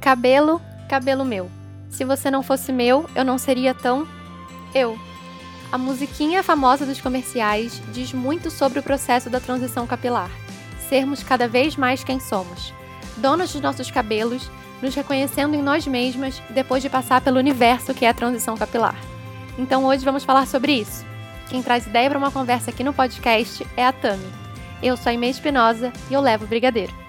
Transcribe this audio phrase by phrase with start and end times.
[0.00, 1.50] Cabelo, cabelo meu.
[1.90, 4.06] Se você não fosse meu, eu não seria tão
[4.74, 4.98] eu.
[5.72, 10.30] A musiquinha famosa dos comerciais diz muito sobre o processo da transição capilar.
[10.88, 12.72] Sermos cada vez mais quem somos.
[13.16, 18.04] Donos dos nossos cabelos, nos reconhecendo em nós mesmas depois de passar pelo universo que
[18.04, 18.96] é a transição capilar.
[19.58, 21.04] Então hoje vamos falar sobre isso.
[21.48, 24.26] Quem traz ideia para uma conversa aqui no podcast é a Tami.
[24.82, 27.05] Eu sou a Inês Espinosa e eu levo o Brigadeiro.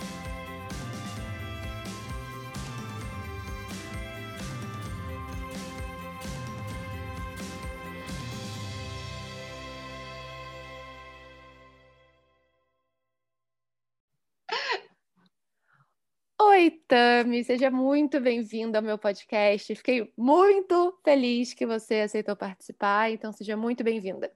[16.97, 19.75] Tami, seja muito bem-vinda ao meu podcast.
[19.75, 24.35] Fiquei muito feliz que você aceitou participar, então seja muito bem-vinda.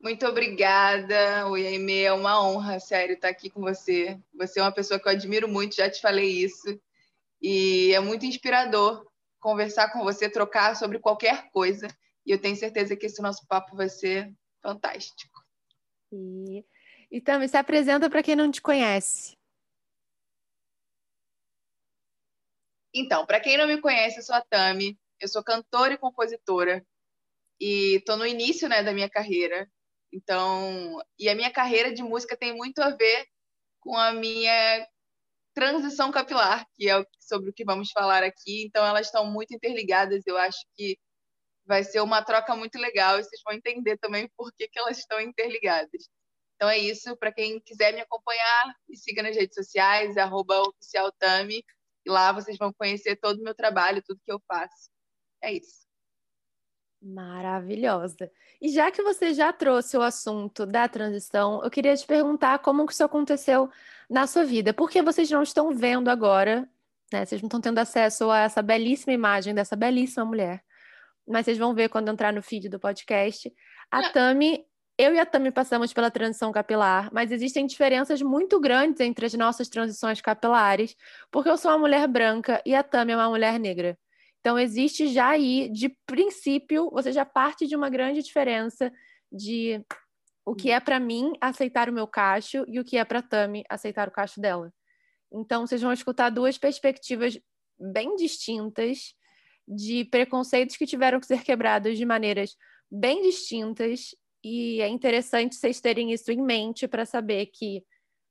[0.00, 4.18] Muito obrigada, Oi, Aimee, é uma honra, sério, estar aqui com você.
[4.32, 6.80] Você é uma pessoa que eu admiro muito, já te falei isso,
[7.38, 9.06] e é muito inspirador
[9.38, 11.88] conversar com você, trocar sobre qualquer coisa,
[12.24, 15.44] e eu tenho certeza que esse nosso papo vai ser fantástico.
[16.10, 16.64] E
[17.12, 19.36] e também se apresenta para quem não te conhece.
[22.94, 26.84] Então, para quem não me conhece, eu sou a Tami, eu sou cantora e compositora
[27.60, 29.70] e estou no início, né, da minha carreira.
[30.12, 33.26] Então, e a minha carreira de música tem muito a ver
[33.80, 34.86] com a minha
[35.54, 38.64] transição capilar, que é sobre o que vamos falar aqui.
[38.64, 40.26] Então, elas estão muito interligadas.
[40.26, 40.98] Eu acho que
[41.64, 44.98] vai ser uma troca muito legal e vocês vão entender também por que, que elas
[44.98, 46.08] estão interligadas.
[46.56, 47.16] Então é isso.
[47.16, 51.64] Para quem quiser me acompanhar, me siga nas redes sociais, oficialtami.
[52.04, 54.90] E lá vocês vão conhecer todo o meu trabalho, tudo que eu faço.
[55.42, 55.82] É isso.
[57.02, 58.30] Maravilhosa.
[58.60, 62.86] E já que você já trouxe o assunto da transição, eu queria te perguntar como
[62.86, 63.68] que isso aconteceu
[64.08, 64.72] na sua vida.
[64.72, 66.68] Porque vocês não estão vendo agora,
[67.12, 67.24] né?
[67.24, 70.62] Vocês não estão tendo acesso a essa belíssima imagem dessa belíssima mulher.
[71.26, 73.52] Mas vocês vão ver quando entrar no feed do podcast.
[73.90, 74.64] A Tami
[75.02, 79.34] eu e a Tami passamos pela transição capilar, mas existem diferenças muito grandes entre as
[79.34, 80.96] nossas transições capilares,
[81.28, 83.98] porque eu sou uma mulher branca e a Tami é uma mulher negra.
[84.38, 88.92] Então, existe já aí, de princípio, você já parte de uma grande diferença
[89.30, 89.84] de
[90.44, 93.64] o que é para mim aceitar o meu cacho e o que é para Tami
[93.68, 94.72] aceitar o cacho dela.
[95.32, 97.36] Então, vocês vão escutar duas perspectivas
[97.76, 99.14] bem distintas
[99.66, 102.56] de preconceitos que tiveram que ser quebrados de maneiras
[102.88, 107.84] bem distintas e é interessante vocês terem isso em mente para saber que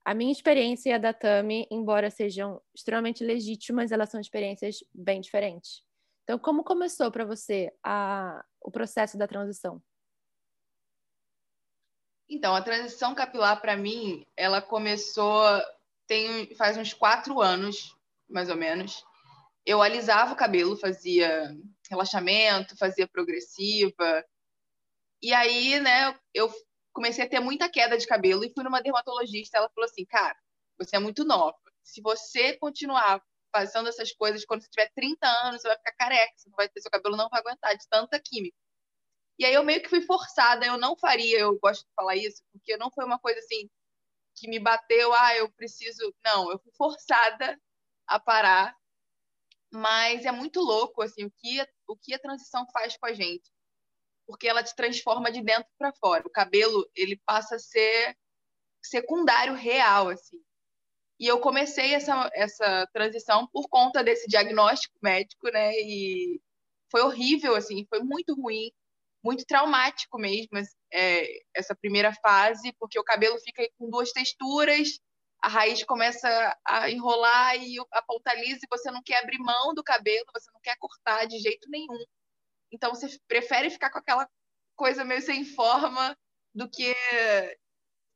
[0.04, 5.22] a minha experiência e a da Tami, embora sejam extremamente legítimas, elas são experiências bem
[5.22, 5.84] diferentes.
[6.24, 9.82] Então, como começou para você a, o processo da transição?
[12.30, 15.44] Então, a transição capilar para mim, ela começou
[16.08, 17.96] tem faz uns quatro anos,
[18.30, 19.06] mais ou menos.
[19.66, 21.56] Eu alisava o cabelo, fazia
[21.90, 24.26] relaxamento, fazia progressiva,
[25.22, 26.52] e aí, né, eu
[26.94, 29.58] comecei a ter muita queda de cabelo e fui numa dermatologista.
[29.58, 30.36] Ela falou assim: cara,
[30.78, 31.58] você é muito nova.
[31.84, 33.22] Se você continuar
[33.54, 36.70] fazendo essas coisas, quando você tiver 30 anos, você vai ficar careca, você não vai
[36.70, 38.56] ter, seu cabelo não vai aguentar de tanta química.
[39.40, 42.44] E aí eu meio que fui forçada, eu não faria, eu gosto de falar isso,
[42.52, 43.70] porque não foi uma coisa assim
[44.36, 46.14] que me bateu, ah, eu preciso.
[46.26, 47.60] Não, eu fui forçada
[48.08, 48.76] a parar.
[49.72, 53.52] Mas é muito louco assim o que o que a transição faz com a gente
[54.32, 56.26] porque ela te transforma de dentro para fora.
[56.26, 58.16] O cabelo, ele passa a ser
[58.82, 60.40] secundário real, assim.
[61.20, 65.74] E eu comecei essa, essa transição por conta desse diagnóstico médico, né?
[65.74, 66.42] E
[66.90, 68.72] foi horrível, assim, foi muito ruim,
[69.24, 70.58] muito traumático mesmo
[70.92, 75.00] é, essa primeira fase, porque o cabelo fica com duas texturas,
[75.42, 79.74] a raiz começa a enrolar e a ponta lisa, e você não quer abrir mão
[79.74, 82.04] do cabelo, você não quer cortar de jeito nenhum.
[82.72, 84.30] Então você prefere ficar com aquela
[84.76, 86.18] coisa meio sem forma
[86.54, 86.96] do que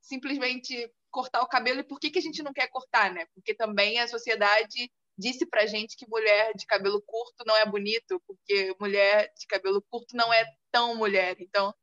[0.02, 1.80] simplesmente cortar o cabelo.
[1.80, 3.26] E por que, que a gente não quer cortar, né?
[3.34, 8.22] Porque também a sociedade disse pra gente que mulher de cabelo curto não é bonito,
[8.28, 11.38] porque mulher de cabelo curto não é tão mulher.
[11.40, 11.74] Então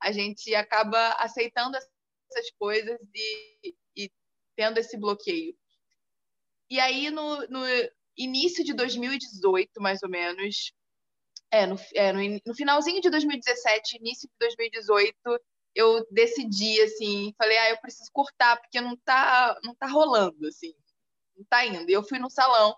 [0.00, 4.12] a gente acaba aceitando essas coisas e, e
[4.54, 5.56] tendo esse bloqueio.
[6.68, 7.60] E aí, no, no
[8.16, 10.72] início de 2018, mais ou menos,
[11.54, 15.14] é, no, é, no, no, finalzinho de 2017, início de 2018,
[15.74, 20.74] eu decidi, assim, falei, ah, eu preciso cortar, porque não tá, não tá rolando, assim,
[21.36, 21.88] não tá indo.
[21.88, 22.76] E eu fui no salão,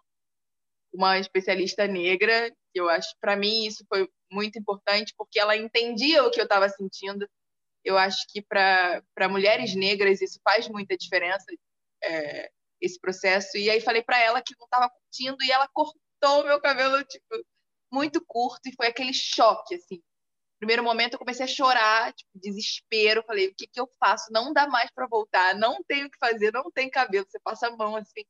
[0.93, 6.25] uma especialista negra, que eu acho, para mim, isso foi muito importante, porque ela entendia
[6.25, 7.29] o que eu estava sentindo.
[7.85, 11.47] Eu acho que para mulheres negras isso faz muita diferença.
[12.03, 12.51] É,
[12.81, 13.57] esse processo.
[13.57, 17.25] E aí falei para ela que não estava curtindo e ela cortou meu cabelo, tipo,
[17.93, 20.03] muito curto e foi aquele choque, assim.
[20.59, 23.23] Primeiro momento eu comecei a chorar, tipo, desespero.
[23.27, 24.33] Falei, o que, que eu faço?
[24.33, 27.27] Não dá mais para voltar, não tenho o que fazer, não tem cabelo.
[27.29, 28.25] Você passa a mão assim.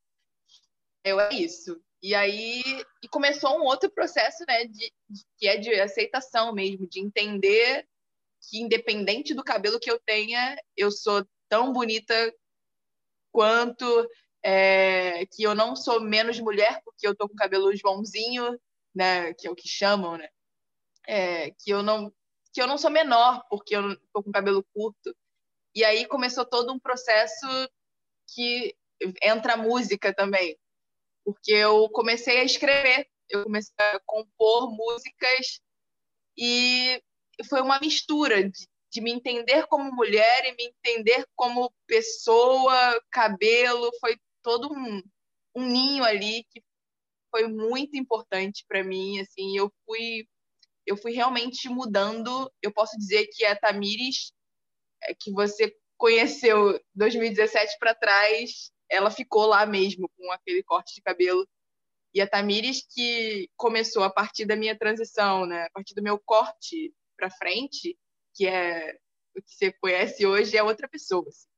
[1.04, 1.80] Eu é isso.
[2.02, 2.62] E aí
[3.02, 7.86] e começou um outro processo, né, de, de, que é de aceitação mesmo, de entender
[8.48, 12.34] que independente do cabelo que eu tenha, eu sou tão bonita
[13.32, 14.08] quanto
[14.44, 18.58] é, que eu não sou menos mulher porque eu tô com cabelo Joãozinho,
[18.96, 20.28] né, que é o que chamam, né?
[21.06, 22.10] É, que eu não
[22.52, 23.82] que eu não sou menor porque eu
[24.14, 25.14] tô com cabelo curto.
[25.74, 27.46] E aí começou todo um processo
[28.34, 28.74] que
[29.22, 30.58] entra a música também,
[31.22, 35.60] porque eu comecei a escrever, eu comecei a compor músicas
[36.38, 36.98] e
[37.46, 43.90] foi uma mistura de, de me entender como mulher e me entender como pessoa, cabelo,
[44.00, 45.02] foi todo um,
[45.54, 46.62] um ninho ali que
[47.30, 50.26] foi muito importante para mim, assim, eu fui
[50.86, 52.50] eu fui realmente mudando.
[52.62, 54.32] Eu posso dizer que a Tamires
[55.02, 61.02] é, que você conheceu 2017 para trás, ela ficou lá mesmo com aquele corte de
[61.02, 61.46] cabelo.
[62.14, 65.64] E a Tamires que começou a partir da minha transição, né?
[65.64, 67.98] A partir do meu corte para frente,
[68.34, 68.96] que é
[69.36, 71.26] o que você conhece hoje, é outra pessoa.
[71.28, 71.48] Assim.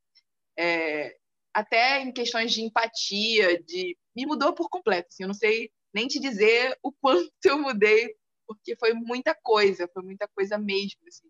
[0.59, 1.18] É,
[1.55, 5.09] até em questões de empatia, de me mudou por completo.
[5.11, 8.15] Assim, eu não sei nem te dizer o quanto eu mudei,
[8.47, 11.01] porque foi muita coisa, foi muita coisa mesmo.
[11.07, 11.29] Assim.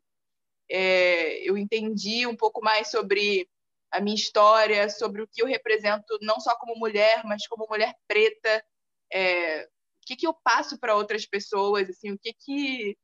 [0.71, 3.49] É, eu entendi um pouco mais sobre
[3.91, 7.95] a minha história, sobre o que eu represento, não só como mulher, mas como mulher
[8.07, 8.65] preta.
[9.13, 12.99] É, o que, que eu passo para outras pessoas, assim, o que que,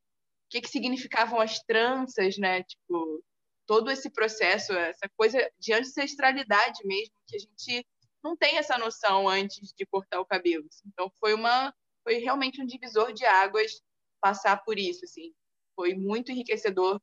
[0.50, 2.62] que que significavam as tranças, né?
[2.64, 3.24] Tipo,
[3.66, 7.86] todo esse processo, essa coisa de ancestralidade mesmo, que a gente
[8.22, 10.66] não tem essa noção antes de cortar o cabelo.
[10.68, 10.88] Assim.
[10.88, 11.72] Então foi uma
[12.02, 13.80] foi realmente um divisor de águas
[14.20, 15.32] passar por isso, assim.
[15.76, 17.00] Foi muito enriquecedor.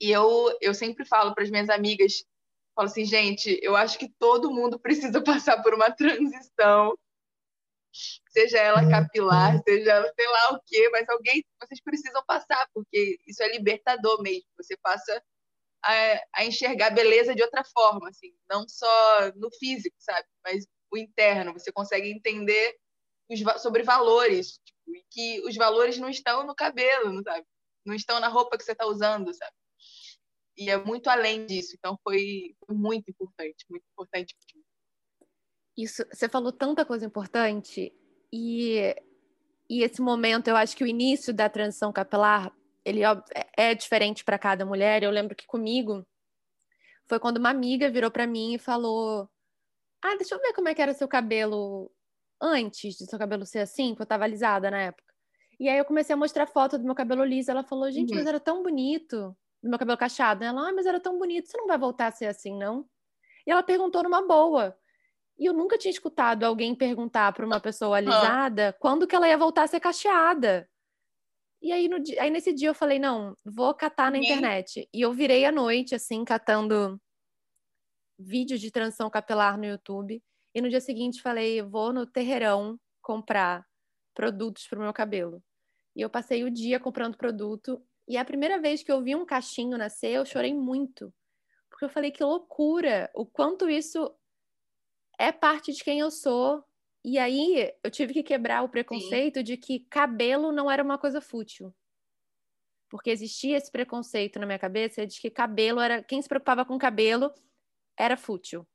[0.00, 2.24] E eu eu sempre falo para as minhas amigas,
[2.74, 6.96] falo assim, gente, eu acho que todo mundo precisa passar por uma transição.
[8.28, 13.18] Seja ela capilar, seja ela sei lá o quê, mas alguém vocês precisam passar, porque
[13.26, 14.46] isso é libertador mesmo.
[14.56, 15.22] Você passa
[15.84, 15.92] a,
[16.36, 20.26] a enxergar a beleza de outra forma, assim, não só no físico, sabe?
[20.44, 21.52] Mas o interno.
[21.54, 22.76] Você consegue entender
[23.28, 27.46] os, sobre valores, tipo, e que os valores não estão no cabelo, não sabe?
[27.84, 29.52] Não estão na roupa que você está usando, sabe?
[30.56, 31.74] E é muito além disso.
[31.74, 34.36] Então foi, muito importante, muito importante.
[35.76, 37.92] Isso, você falou tanta coisa importante
[38.32, 38.94] e
[39.70, 42.52] e esse momento, eu acho que o início da transição capilar
[42.84, 43.14] ele é,
[43.56, 45.02] é diferente para cada mulher.
[45.02, 46.06] Eu lembro que comigo
[47.06, 49.28] foi quando uma amiga virou para mim e falou:
[50.02, 51.90] Ah, deixa eu ver como é que era seu cabelo
[52.40, 55.12] antes de seu cabelo ser assim, que eu tava alisada na época.
[55.60, 57.50] E aí eu comecei a mostrar foto do meu cabelo liso.
[57.50, 58.16] Ela falou: Gente, uhum.
[58.16, 59.36] mas era tão bonito.
[59.62, 60.42] Do meu cabelo cacheado.
[60.42, 61.48] Ela, ah, mas era tão bonito.
[61.48, 62.84] Você não vai voltar a ser assim, não?
[63.46, 64.76] E ela perguntou numa boa.
[65.38, 69.38] E eu nunca tinha escutado alguém perguntar para uma pessoa alisada quando que ela ia
[69.38, 70.68] voltar a ser cacheada.
[71.60, 74.88] E aí, no, aí nesse dia eu falei, não, vou catar na internet.
[74.92, 77.00] E eu virei à noite, assim, catando
[78.18, 80.22] vídeos de transição capilar no YouTube.
[80.54, 83.64] E no dia seguinte falei, vou no terreirão comprar
[84.14, 85.42] produtos para o meu cabelo.
[85.94, 87.80] E eu passei o dia comprando produto.
[88.08, 91.14] E a primeira vez que eu vi um cachinho nascer, eu chorei muito.
[91.70, 93.10] Porque eu falei, que loucura!
[93.14, 94.12] O quanto isso
[95.22, 96.64] é parte de quem eu sou
[97.04, 99.44] e aí eu tive que quebrar o preconceito Sim.
[99.44, 101.72] de que cabelo não era uma coisa fútil.
[102.90, 106.02] Porque existia esse preconceito na minha cabeça de que cabelo era.
[106.02, 107.32] Quem se preocupava com cabelo
[107.96, 108.66] era fútil.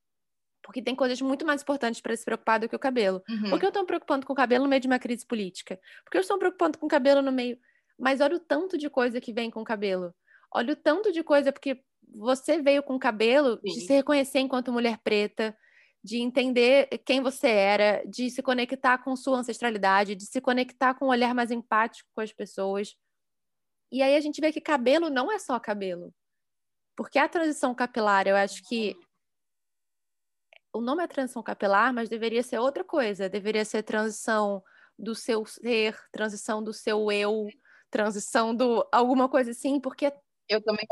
[0.64, 3.22] Porque tem coisas muito mais importantes para se preocupar do que o cabelo.
[3.30, 3.50] Uhum.
[3.50, 5.78] Por que eu estou me preocupando com o cabelo no meio de uma crise política?
[6.06, 7.60] Porque eu estou me preocupando com o cabelo no meio.
[8.00, 10.16] Mas olha o tanto de coisa que vem com o cabelo.
[10.54, 11.84] Olha o tanto de coisa, porque
[12.16, 13.74] você veio com o cabelo Sim.
[13.74, 15.56] de se reconhecer enquanto mulher preta,
[16.08, 21.08] de entender quem você era, de se conectar com sua ancestralidade, de se conectar com
[21.08, 22.96] um olhar mais empático com as pessoas.
[23.92, 26.14] E aí a gente vê que cabelo não é só cabelo.
[26.96, 28.96] Porque a transição capilar, eu acho que
[30.74, 33.28] o nome é transição capilar, mas deveria ser outra coisa.
[33.28, 34.64] Deveria ser transição
[34.98, 37.48] do seu ser, transição do seu eu,
[37.92, 40.14] transição do alguma coisa assim, porque
[40.48, 40.88] eu também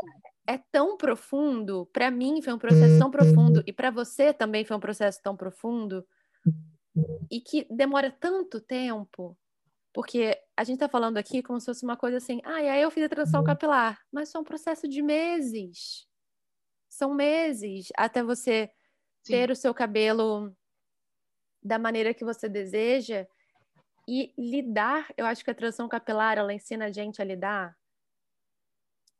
[0.46, 4.76] é tão profundo, para mim foi um processo tão profundo e para você também foi
[4.76, 6.06] um processo tão profundo
[7.30, 9.36] e que demora tanto tempo,
[9.92, 12.82] porque a gente está falando aqui como se fosse uma coisa assim, ah, e aí
[12.82, 16.06] eu fiz a transição capilar, mas é um processo de meses.
[16.88, 18.70] São meses até você
[19.24, 19.32] Sim.
[19.32, 20.56] ter o seu cabelo
[21.62, 23.26] da maneira que você deseja
[24.08, 27.76] e lidar, eu acho que a transição capilar ela ensina a gente a lidar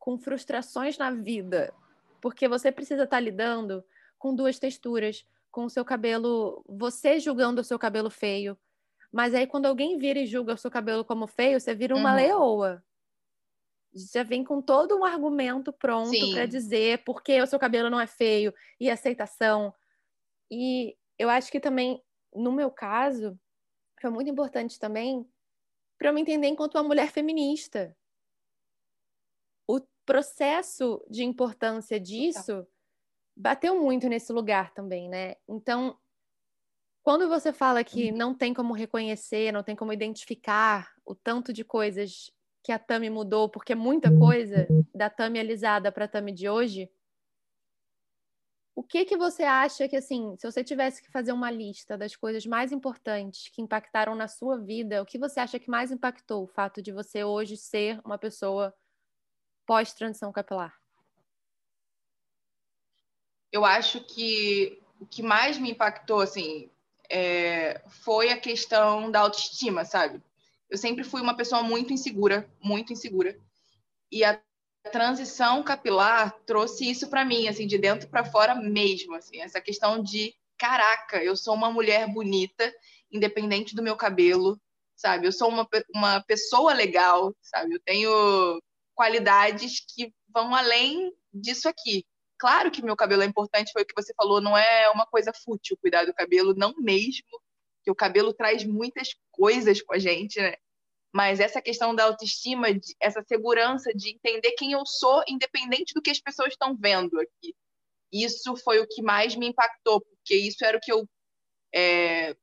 [0.06, 1.75] com frustrações na vida,
[2.20, 3.84] porque você precisa estar lidando
[4.16, 8.56] com duas texturas, com o seu cabelo, você julgando o seu cabelo feio,
[9.10, 12.10] mas aí quando alguém vira e julga o seu cabelo como feio, você vira uma
[12.10, 12.16] uhum.
[12.16, 12.84] leoa.
[13.92, 18.00] Já vem com todo um argumento pronto para dizer por que o seu cabelo não
[18.00, 19.75] é feio e aceitação.
[20.48, 22.00] E eu acho que também,
[22.32, 23.36] no meu caso,
[24.00, 25.28] foi muito importante também
[25.98, 27.96] para eu me entender enquanto uma mulher feminista.
[30.06, 32.64] O processo de importância disso
[33.36, 35.34] bateu muito nesse lugar também, né?
[35.48, 35.98] Então,
[37.02, 41.64] quando você fala que não tem como reconhecer, não tem como identificar o tanto de
[41.64, 42.30] coisas
[42.62, 46.48] que a Tami mudou, porque é muita coisa da Tami alisada para a Tami de
[46.48, 46.88] hoje,
[48.76, 52.14] o que que você acha que assim, se você tivesse que fazer uma lista das
[52.14, 56.44] coisas mais importantes que impactaram na sua vida, o que você acha que mais impactou
[56.44, 58.72] o fato de você hoje ser uma pessoa
[59.66, 60.75] pós transição capilar?
[63.52, 66.70] Eu acho que o que mais me impactou assim,
[67.11, 70.23] é, foi a questão da autoestima, sabe?
[70.68, 73.38] Eu sempre fui uma pessoa muito insegura, muito insegura.
[74.11, 74.40] E a
[74.90, 80.02] transição capilar trouxe isso para mim, assim, de dentro para fora mesmo, assim, essa questão
[80.02, 82.73] de caraca, eu sou uma mulher bonita,
[83.12, 84.58] independente do meu cabelo,
[84.94, 85.26] sabe?
[85.26, 87.75] Eu sou uma, uma pessoa legal, sabe?
[87.75, 88.61] Eu tenho
[88.96, 92.04] qualidades que vão além disso aqui.
[92.38, 95.32] Claro que meu cabelo é importante, foi o que você falou, não é uma coisa
[95.32, 97.28] fútil cuidar do cabelo, não mesmo,
[97.84, 100.54] que o cabelo traz muitas coisas com a gente, né?
[101.14, 102.66] Mas essa questão da autoestima,
[103.00, 107.54] essa segurança de entender quem eu sou, independente do que as pessoas estão vendo aqui.
[108.12, 111.08] Isso foi o que mais me impactou, porque isso era o que eu.
[111.74, 112.36] É,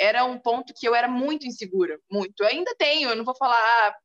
[0.00, 2.40] era um ponto que eu era muito insegura, muito.
[2.40, 3.96] Eu ainda tenho, eu não vou falar, ah,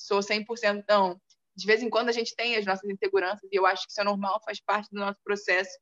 [0.00, 1.20] sou 100%, não
[1.60, 4.00] de vez em quando a gente tem as nossas inseguranças e eu acho que isso
[4.00, 5.78] é normal, faz parte do nosso processo.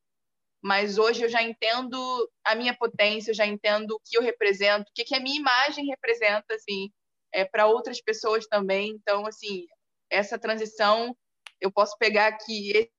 [0.61, 1.97] Mas hoje eu já entendo
[2.45, 5.39] a minha potência, eu já entendo o que eu represento, o que, que a minha
[5.39, 6.91] imagem representa, assim,
[7.33, 8.91] é, para outras pessoas também.
[8.91, 9.67] Então, assim,
[10.11, 11.17] essa transição,
[11.61, 12.91] eu posso pegar aqui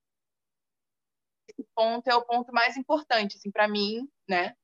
[1.49, 4.55] esse ponto é o ponto mais importante, assim, para mim, né?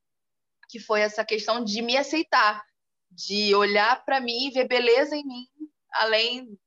[0.70, 2.64] Que foi essa questão de me aceitar,
[3.12, 5.48] de olhar para mim e ver beleza em mim,
[5.96, 6.58] além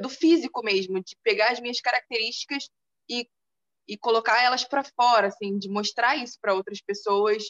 [0.00, 2.68] do físico mesmo, de pegar as minhas características
[3.08, 3.28] e,
[3.86, 7.44] e colocar elas para fora, assim, de mostrar isso para outras pessoas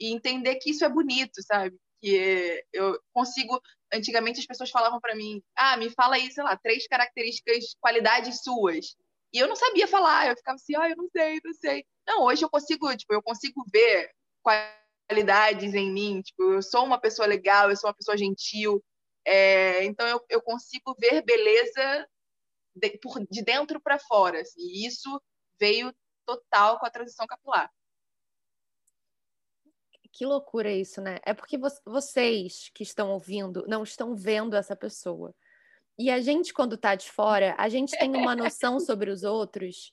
[0.00, 1.76] e entender que isso é bonito, sabe?
[2.00, 3.60] Que eu consigo.
[3.92, 8.42] Antigamente as pessoas falavam para mim: ah, me fala aí, sei lá, três características, qualidades
[8.42, 8.96] suas.
[9.32, 11.84] E eu não sabia falar, eu ficava assim, ah, eu não sei, não sei.
[12.06, 14.10] Não, hoje eu consigo, tipo, eu consigo ver
[15.08, 18.80] qualidades em mim, tipo, eu sou uma pessoa legal, eu sou uma pessoa gentil,
[19.26, 22.08] é, então eu, eu, consigo ver beleza
[22.74, 24.40] de, por, de dentro para fora.
[24.40, 25.20] Assim, e isso
[25.58, 25.94] veio
[26.26, 27.72] total com a transição capilar.
[30.12, 31.18] Que loucura isso, né?
[31.24, 35.34] É porque vo vocês que estão ouvindo não estão vendo essa pessoa.
[35.98, 39.92] E a gente, quando está de fora, a gente tem uma noção sobre os outros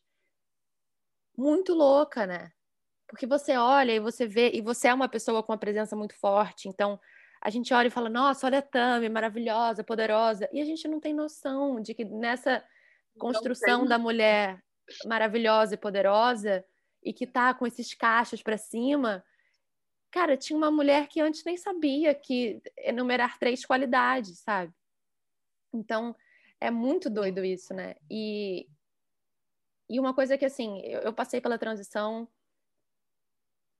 [1.35, 2.51] muito louca, né?
[3.07, 6.15] Porque você olha e você vê, e você é uma pessoa com uma presença muito
[6.15, 6.99] forte, então
[7.41, 10.99] a gente olha e fala, nossa, olha a Tami, maravilhosa, poderosa, e a gente não
[10.99, 12.63] tem noção de que nessa
[13.17, 14.63] construção da mulher
[15.05, 16.63] maravilhosa e poderosa
[17.03, 19.25] e que tá com esses cachos para cima,
[20.11, 24.71] cara, tinha uma mulher que antes nem sabia que enumerar três qualidades, sabe?
[25.73, 26.15] Então,
[26.59, 27.95] é muito doido isso, né?
[28.09, 28.67] E,
[29.89, 32.27] e uma coisa que, assim, eu, eu passei pela transição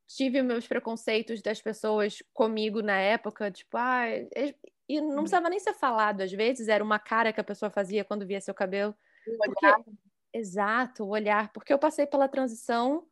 [0.07, 4.05] tive meus preconceitos das pessoas comigo na época, tipo, ah,
[4.87, 5.15] e não uhum.
[5.15, 8.41] precisava nem ser falado, às vezes era uma cara que a pessoa fazia quando via
[8.41, 8.95] seu cabelo.
[9.37, 9.65] Porque...
[10.33, 13.05] Exato, o olhar, porque eu passei pela transição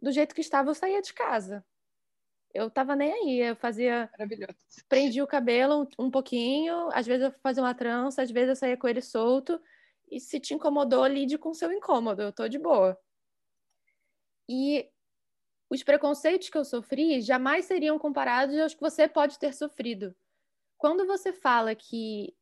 [0.00, 1.64] do jeito que estava, eu saía de casa.
[2.52, 4.08] Eu tava nem aí, eu fazia.
[4.12, 4.56] Maravilhoso.
[4.88, 8.56] Prendi o cabelo um, um pouquinho, às vezes eu fazia uma trança, às vezes eu
[8.56, 9.60] saía com ele solto.
[10.08, 12.96] E se te incomodou, lide com seu incômodo, eu tô de boa.
[14.48, 14.88] E
[15.74, 20.14] os preconceitos que eu sofri jamais seriam comparados aos que você pode ter sofrido.
[20.78, 22.34] Quando você fala que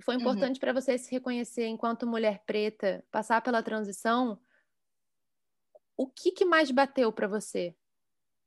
[0.00, 0.20] foi uhum.
[0.20, 0.60] importante uhum.
[0.60, 4.40] para você se reconhecer enquanto mulher preta, passar pela transição,
[5.96, 7.76] o que, que mais bateu para você?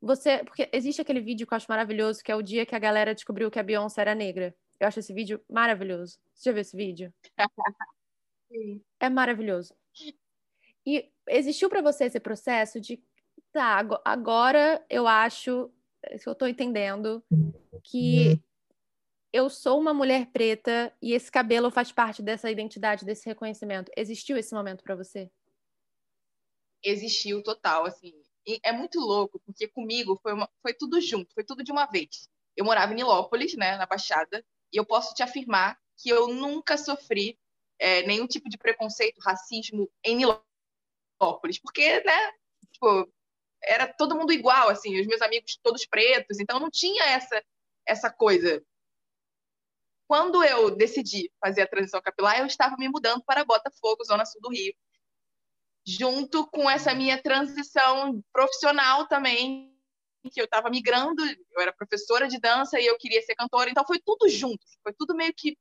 [0.01, 2.79] Você, porque existe aquele vídeo que eu acho maravilhoso, que é o dia que a
[2.79, 4.55] galera descobriu que a Beyoncé era negra.
[4.79, 6.19] Eu acho esse vídeo maravilhoso.
[6.33, 7.13] Você já viu esse vídeo?
[9.00, 9.75] É maravilhoso.
[10.85, 13.01] E existiu para você esse processo de
[13.53, 15.72] tá, agora eu acho
[16.25, 17.24] eu estou entendendo
[17.83, 18.41] que
[19.31, 23.91] eu sou uma mulher preta e esse cabelo faz parte dessa identidade, desse reconhecimento.
[23.95, 25.31] Existiu esse momento para você?
[26.83, 28.13] Existiu total, assim.
[28.45, 31.86] E é muito louco, porque comigo foi, uma, foi tudo junto, foi tudo de uma
[31.86, 32.29] vez.
[32.55, 36.77] Eu morava em Nilópolis, né, na Baixada, e eu posso te afirmar que eu nunca
[36.77, 37.39] sofri
[37.79, 42.31] é, nenhum tipo de preconceito, racismo em Nilópolis, porque, né,
[42.72, 43.12] tipo,
[43.65, 47.41] era todo mundo igual, assim, os meus amigos todos pretos, então não tinha essa
[47.86, 48.63] essa coisa.
[50.08, 54.41] Quando eu decidi fazer a transição capilar, eu estava me mudando para Botafogo, zona sul
[54.41, 54.74] do Rio,
[55.86, 59.74] junto com essa minha transição profissional também,
[60.32, 63.86] que eu estava migrando, eu era professora de dança e eu queria ser cantora, então
[63.86, 65.58] foi tudo junto, foi tudo meio que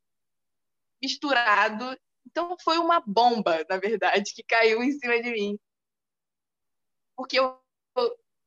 [1.03, 1.99] misturado.
[2.27, 5.59] Então foi uma bomba, na verdade, que caiu em cima de mim.
[7.17, 7.61] Porque eu,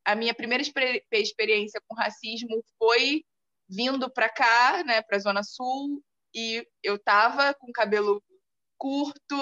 [0.06, 0.64] a minha primeira
[1.12, 3.24] experiência com racismo foi
[3.68, 8.24] vindo para cá, né, para a Zona Sul, e eu tava com cabelo
[8.78, 9.36] curto,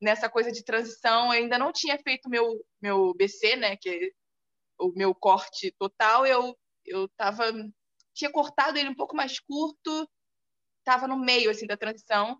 [0.00, 4.10] nessa coisa de transição, eu ainda não tinha feito meu meu BC, né, que é
[4.78, 7.44] o meu corte total, eu eu tava
[8.14, 10.08] tinha cortado ele um pouco mais curto,
[10.84, 12.38] tava no meio assim da transição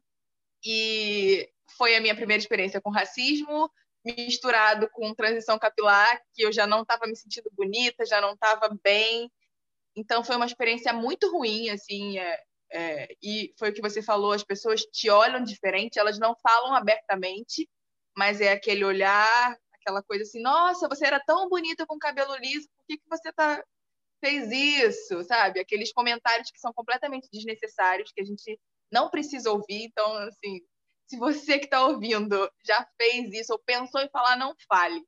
[0.64, 3.71] e foi a minha primeira experiência com racismo,
[4.04, 8.76] misturado com transição capilar, que eu já não estava me sentindo bonita, já não estava
[8.82, 9.30] bem.
[9.97, 12.40] Então foi uma experiência muito ruim, assim, é,
[12.73, 16.75] é, e foi o que você falou, as pessoas te olham diferente, elas não falam
[16.75, 17.68] abertamente,
[18.16, 22.68] mas é aquele olhar, aquela coisa assim, nossa, você era tão bonita com cabelo liso,
[22.76, 23.62] por que, que você tá,
[24.23, 25.61] fez isso, sabe?
[25.61, 28.59] Aqueles comentários que são completamente desnecessários, que a gente
[28.90, 29.85] não precisa ouvir.
[29.85, 30.61] Então, assim,
[31.12, 34.99] se você que está ouvindo já fez isso ou pensou em falar, não fale.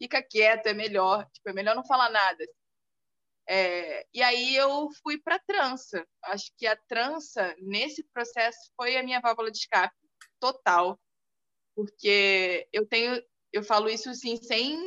[0.00, 1.28] Fica quieto, é melhor.
[1.32, 2.46] Tipo, é melhor não falar nada.
[3.48, 6.06] É, e aí eu fui para trança.
[6.26, 9.96] Acho que a trança, nesse processo, foi a minha válvula de escape
[10.38, 10.96] total.
[11.74, 13.20] Porque eu tenho,
[13.52, 14.78] eu falo isso assim, sem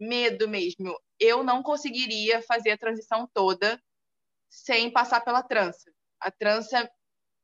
[0.00, 0.98] medo mesmo.
[1.20, 3.78] Eu não conseguiria fazer a transição toda
[4.48, 5.92] sem passar pela trança.
[6.18, 6.90] A trança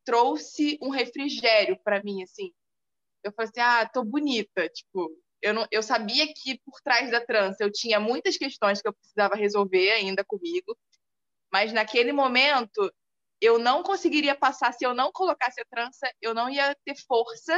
[0.03, 2.55] trouxe um refrigério para mim, assim.
[3.25, 5.11] Eu falei assim, ah, tô bonita, tipo,
[5.43, 8.95] eu, não, eu sabia que por trás da trança eu tinha muitas questões que eu
[8.95, 10.77] precisava resolver ainda comigo,
[11.53, 12.93] mas naquele momento
[13.41, 17.55] eu não conseguiria passar se eu não colocasse a trança, eu não ia ter força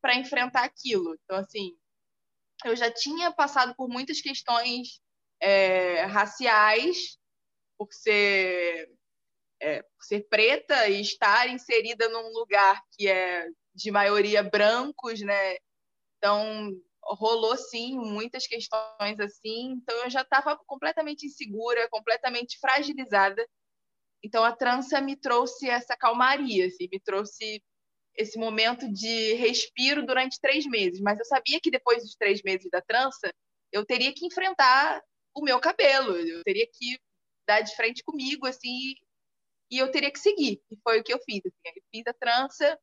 [0.00, 1.16] para enfrentar aquilo.
[1.24, 1.76] Então, assim,
[2.64, 5.00] eu já tinha passado por muitas questões
[5.40, 7.18] é, raciais,
[7.76, 8.90] por ser
[9.60, 15.56] é, por ser preta e estar inserida num lugar que é de maioria brancos, né?
[16.16, 19.70] Então rolou sim muitas questões assim.
[19.72, 23.46] Então eu já estava completamente insegura, completamente fragilizada.
[24.22, 27.62] Então a trança me trouxe essa calmaria, assim, me trouxe
[28.16, 31.00] esse momento de respiro durante três meses.
[31.00, 33.32] Mas eu sabia que depois dos três meses da trança
[33.70, 35.00] eu teria que enfrentar
[35.34, 36.98] o meu cabelo, eu teria que
[37.46, 38.94] dar de frente comigo, assim,
[39.70, 40.60] e eu teria que seguir.
[40.70, 41.40] E foi o que eu fiz.
[41.46, 42.78] Assim, eu fiz a trança,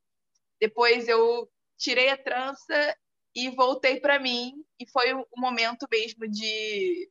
[0.66, 1.48] depois eu
[1.78, 2.98] tirei a trança
[3.36, 4.54] e voltei para mim.
[4.80, 7.08] E foi o um momento mesmo de,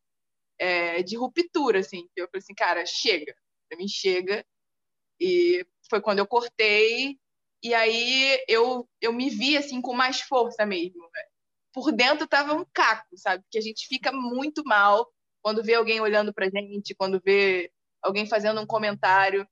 [0.59, 2.09] é, de ruptura, assim.
[2.17, 3.33] Eu falei assim, cara, chega.
[3.69, 4.45] Para mim, chega.
[5.21, 7.17] E foi quando eu cortei.
[7.62, 11.03] E aí eu, eu me vi, assim, com mais força mesmo.
[11.03, 11.23] Né?
[11.73, 13.45] Por dentro tava um caco, sabe?
[13.45, 15.09] Porque a gente fica muito mal
[15.43, 17.71] quando vê alguém olhando pra gente, quando vê
[18.03, 19.49] alguém fazendo um comentário.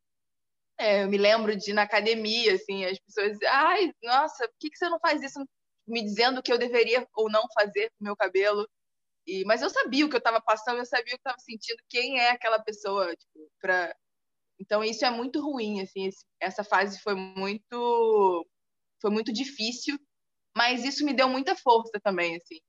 [0.83, 4.77] É, eu me lembro de na academia, assim, as pessoas, ai, nossa, por que, que
[4.77, 5.39] você não faz isso?
[5.87, 8.69] Me dizendo o que eu deveria ou não fazer com meu cabelo.
[9.27, 11.39] E, mas eu sabia o que eu estava passando, eu sabia o que eu estava
[11.41, 13.95] sentindo, quem é aquela pessoa, tipo, pra...
[14.61, 18.47] Então isso é muito ruim, assim, esse, essa fase foi muito
[19.01, 19.99] foi muito difícil,
[20.57, 22.61] mas isso me deu muita força também, assim.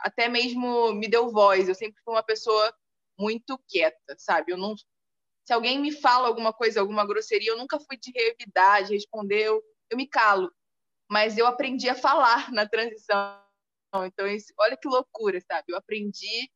[0.00, 1.68] Até mesmo me deu voz.
[1.68, 2.74] Eu sempre fui uma pessoa
[3.18, 4.52] muito quieta, sabe?
[4.52, 4.74] Eu não
[5.44, 9.42] se alguém me fala alguma coisa, alguma grosseria, eu nunca fui de revidar, de responder,
[9.42, 10.52] eu, eu me calo.
[11.10, 13.40] Mas eu aprendi a falar na transição.
[14.04, 15.64] Então, isso, olha que loucura, sabe?
[15.68, 16.50] Eu aprendi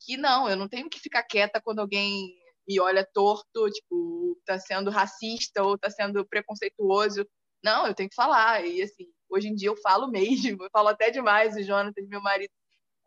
[0.00, 2.36] que não, eu não tenho que ficar quieta quando alguém
[2.68, 7.26] me olha torto, tipo, tá sendo racista ou tá sendo preconceituoso.
[7.64, 8.64] Não, eu tenho que falar.
[8.64, 11.56] E assim, hoje em dia eu falo mesmo, eu falo até demais.
[11.56, 12.52] O Jonathan, meu marido,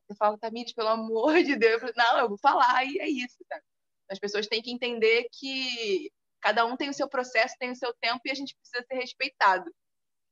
[0.09, 3.63] eu falo, Tamires, pelo amor de Deus, não, eu vou falar, e é isso, sabe?
[4.11, 7.93] As pessoas têm que entender que cada um tem o seu processo, tem o seu
[8.01, 9.71] tempo e a gente precisa ser respeitado.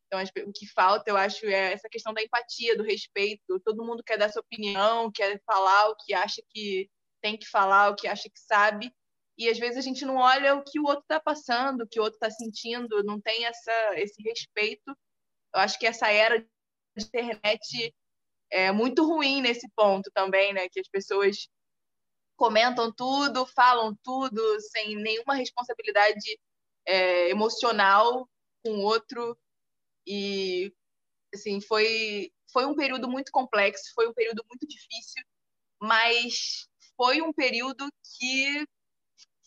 [0.08, 3.60] Então, o que falta, eu acho, é essa questão da empatia, do respeito.
[3.64, 6.90] Todo mundo quer dar sua opinião, quer falar o que acha que
[7.22, 8.92] tem que falar, o que acha que sabe.
[9.38, 12.00] e às vezes a gente não olha o que o outro está passando, o que
[12.00, 14.90] o outro está sentindo, não tem essa, esse respeito.
[15.54, 16.48] Eu acho que essa era de
[17.06, 17.96] internet
[18.52, 20.68] é muito ruim nesse ponto também, né?
[20.70, 21.48] Que as pessoas
[22.40, 26.40] comentam tudo, falam tudo, sem nenhuma responsabilidade
[26.86, 28.28] é, emocional
[28.64, 29.38] com o outro.
[30.08, 30.74] E,
[31.34, 35.22] assim, foi, foi um período muito complexo, foi um período muito difícil,
[35.82, 38.66] mas foi um período que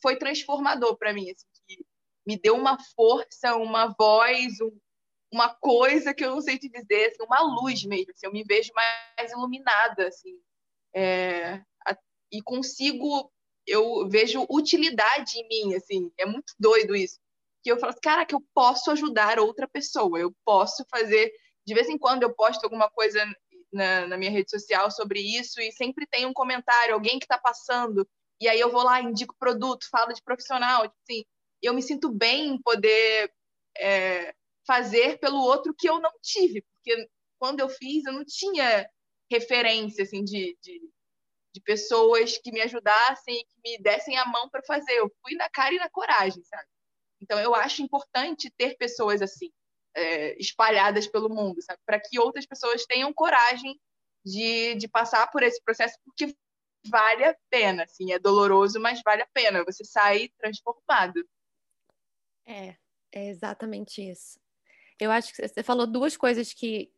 [0.02, 1.86] foi transformador para mim, assim, que
[2.26, 4.78] me deu uma força, uma voz, um,
[5.32, 8.10] uma coisa que eu não sei te dizer, assim, uma luz mesmo.
[8.10, 10.38] Assim, eu me vejo mais iluminada, assim,
[10.94, 11.64] é,
[12.32, 13.30] e consigo,
[13.66, 17.20] eu vejo utilidade em mim, assim, é muito doido isso.
[17.62, 21.30] Que eu falo assim, cara, que eu posso ajudar outra pessoa, eu posso fazer.
[21.64, 23.24] De vez em quando eu posto alguma coisa
[23.72, 27.38] na, na minha rede social sobre isso e sempre tem um comentário, alguém que está
[27.38, 28.08] passando,
[28.40, 31.24] e aí eu vou lá, indico produto, falo de profissional, tipo assim,
[31.62, 33.32] eu me sinto bem em poder
[33.78, 34.34] é,
[34.66, 38.88] fazer pelo outro que eu não tive, porque quando eu fiz eu não tinha
[39.30, 40.82] referência assim de, de,
[41.54, 44.92] de pessoas que me ajudassem que me dessem a mão para fazer.
[44.92, 46.66] Eu fui na cara e na coragem, sabe?
[47.20, 49.50] Então eu acho importante ter pessoas assim
[49.94, 51.78] é, espalhadas pelo mundo, sabe?
[51.84, 53.78] Para que outras pessoas tenham coragem
[54.24, 56.34] de, de passar por esse processo, porque
[56.86, 59.64] vale a pena, assim, é doloroso, mas vale a pena.
[59.64, 61.24] Você sai transformado.
[62.46, 62.76] É,
[63.12, 64.40] é exatamente isso.
[64.98, 66.92] Eu acho que você falou duas coisas que,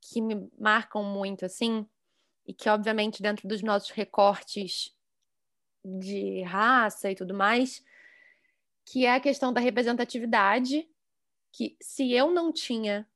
[0.00, 1.88] que me marcam muito, assim,
[2.46, 4.94] e que, obviamente, dentro dos nossos recortes
[5.84, 7.84] de raça e tudo mais,
[8.84, 10.88] que é a questão da representatividade,
[11.52, 13.06] que se eu não tinha,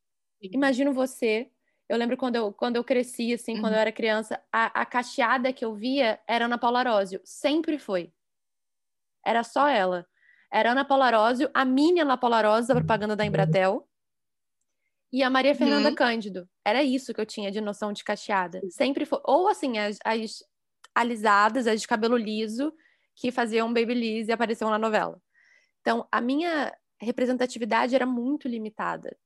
[0.41, 1.51] imagino você,
[1.89, 3.61] eu lembro quando eu, quando eu cresci, assim, uhum.
[3.61, 3.83] quando eu uhum.
[3.83, 8.13] era criança, a, a cacheada que eu via era Ana Paula Arósio, sempre foi.
[9.25, 10.07] Era só ela.
[10.53, 13.89] Era Ana Paula Arósio, a mini Ana Paula Arósio, da propaganda da Embratel,
[15.13, 15.95] e a Maria Fernanda uhum.
[15.95, 16.49] Cândido.
[16.65, 18.61] Era isso que eu tinha de noção de cacheada.
[18.71, 19.21] Sempre foi.
[19.25, 20.43] Ou assim, as, as
[20.95, 22.73] alisadas, as de cabelo liso,
[23.15, 25.21] que faziam babyliss e apareciam na novela.
[25.81, 29.17] Então, a minha representatividade era muito limitada.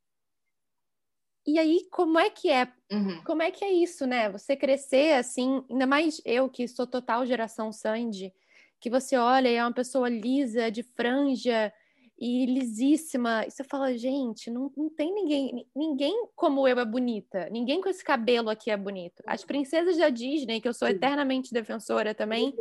[1.47, 2.71] E aí, como é que é?
[2.93, 3.23] Uhum.
[3.25, 4.29] Como é que é isso, né?
[4.31, 8.35] Você crescer assim, ainda mais eu que sou total geração Sandy,
[8.79, 11.73] que você olha e é uma pessoa lisa, de franja,
[12.19, 13.45] e lisíssima.
[13.47, 17.49] E você fala, gente, não, não tem ninguém, ninguém como eu é bonita.
[17.51, 19.23] Ninguém com esse cabelo aqui é bonito.
[19.27, 22.53] As princesas da Disney, que eu sou eternamente defensora também,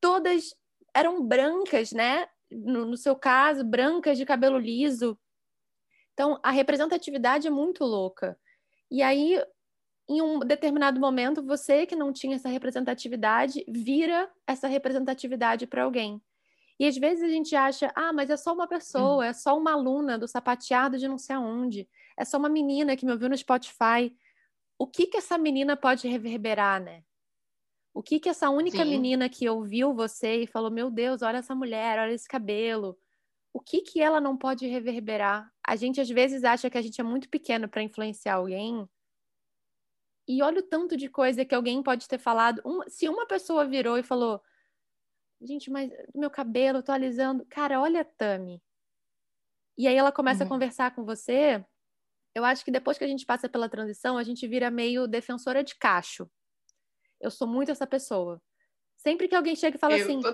[0.00, 0.54] todas
[0.94, 2.26] eram brancas, né?
[2.50, 5.18] No, no seu caso, brancas de cabelo liso.
[6.14, 8.36] Então, a representatividade é muito louca.
[8.90, 9.40] E aí,
[10.08, 16.20] em um determinado momento, você que não tinha essa representatividade, vira essa representatividade para alguém.
[16.78, 19.72] E às vezes a gente acha, ah, mas é só uma pessoa, é só uma
[19.72, 23.36] aluna do sapateado de não sei aonde, é só uma menina que me ouviu no
[23.36, 24.16] Spotify.
[24.78, 27.02] O que que essa menina pode reverberar, né?
[27.92, 28.90] O que que essa única Sim.
[28.90, 32.96] menina que ouviu você e falou, meu Deus, olha essa mulher, olha esse cabelo,
[33.52, 35.50] o que que ela não pode reverberar?
[35.66, 38.88] A gente às vezes acha que a gente é muito pequeno para influenciar alguém.
[40.28, 42.62] E olha o tanto de coisa que alguém pode ter falado.
[42.64, 44.40] Um, se uma pessoa virou e falou,
[45.40, 47.46] gente, mas meu cabelo, tô alisando.
[47.46, 48.62] Cara, olha a Tami.
[49.76, 50.46] E aí ela começa uhum.
[50.46, 51.64] a conversar com você.
[52.34, 55.62] Eu acho que depois que a gente passa pela transição, a gente vira meio defensora
[55.62, 56.28] de cacho.
[57.20, 58.40] Eu sou muito essa pessoa.
[58.96, 60.28] Sempre que alguém chega e fala eu assim, tô...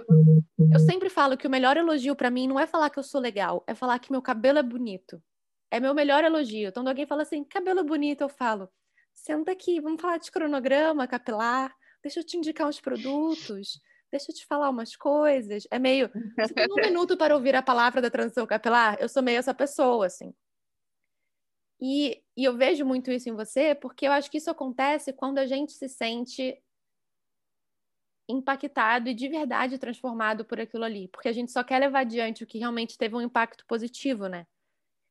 [0.73, 3.21] eu sempre falo que o melhor elogio para mim não é falar que eu sou
[3.21, 5.23] legal, é falar que meu cabelo é bonito.
[5.71, 6.69] É meu melhor elogio.
[6.69, 8.71] Então, quando alguém fala assim, cabelo bonito, eu falo,
[9.13, 13.81] senta aqui, vamos falar de cronograma capilar, deixa eu te indicar uns produtos
[14.15, 15.67] deixa eu te falar umas coisas.
[15.71, 16.09] É meio.
[16.39, 18.97] Você tem um minuto para ouvir a palavra da transição capilar?
[19.01, 20.33] Eu sou meio essa pessoa, assim.
[21.81, 25.39] E, e eu vejo muito isso em você, porque eu acho que isso acontece quando
[25.39, 26.63] a gente se sente
[28.29, 32.43] impactado e de verdade transformado por aquilo ali, porque a gente só quer levar adiante
[32.43, 34.47] o que realmente teve um impacto positivo, né?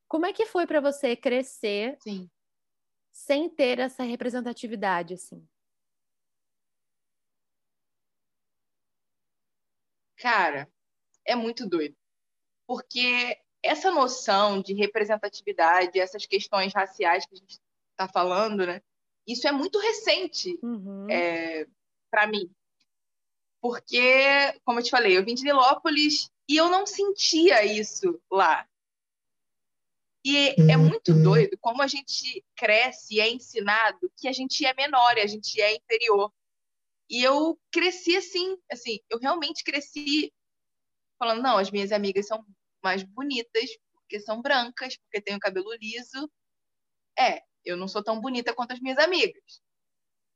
[0.07, 2.27] Como é que foi para você crescer Sim.
[3.11, 5.45] sem ter essa representatividade, assim?
[10.23, 10.71] Cara,
[11.25, 11.97] é muito doido.
[12.65, 17.59] Porque essa noção de representatividade, essas questões raciais que a gente
[17.91, 18.81] está falando, né?
[19.27, 21.09] Isso é muito recente uhum.
[21.09, 21.67] é,
[22.09, 22.49] para mim.
[23.61, 24.01] Porque,
[24.63, 28.65] como eu te falei, eu vim de Nilópolis e eu não sentia isso lá.
[30.25, 34.73] E é muito doido como a gente cresce e é ensinado que a gente é
[34.73, 36.31] menor, a gente é inferior.
[37.09, 40.33] E eu cresci assim, assim, eu realmente cresci
[41.19, 42.43] falando, não, as minhas amigas são
[42.83, 46.29] mais bonitas porque são brancas, porque têm o cabelo liso.
[47.17, 49.61] É, eu não sou tão bonita quanto as minhas amigas.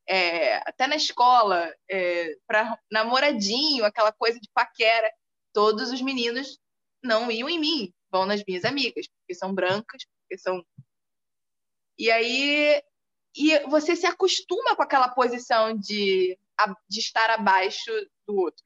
[0.07, 5.11] É, até na escola, é, para namoradinho, aquela coisa de paquera,
[5.53, 6.57] todos os meninos
[7.03, 10.65] não iam em mim, vão nas minhas amigas, porque são brancas, porque são.
[11.97, 12.81] E aí
[13.37, 16.37] e você se acostuma com aquela posição de,
[16.89, 17.91] de estar abaixo
[18.27, 18.63] do outro.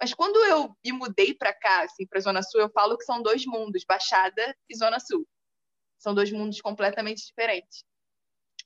[0.00, 3.22] Mas quando eu me mudei para cá, assim, para Zona Sul, eu falo que são
[3.22, 5.26] dois mundos, Baixada e Zona Sul.
[5.98, 7.84] São dois mundos completamente diferentes.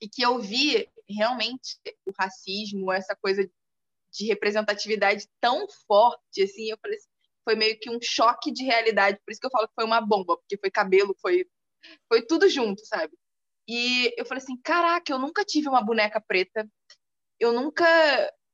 [0.01, 3.49] E que eu vi realmente o racismo, essa coisa
[4.11, 7.09] de representatividade tão forte, assim, eu falei assim,
[7.43, 9.19] foi meio que um choque de realidade.
[9.23, 11.45] Por isso que eu falo que foi uma bomba, porque foi cabelo, foi,
[12.07, 13.13] foi tudo junto, sabe?
[13.67, 16.67] E eu falei assim, caraca, eu nunca tive uma boneca preta.
[17.39, 17.85] Eu nunca.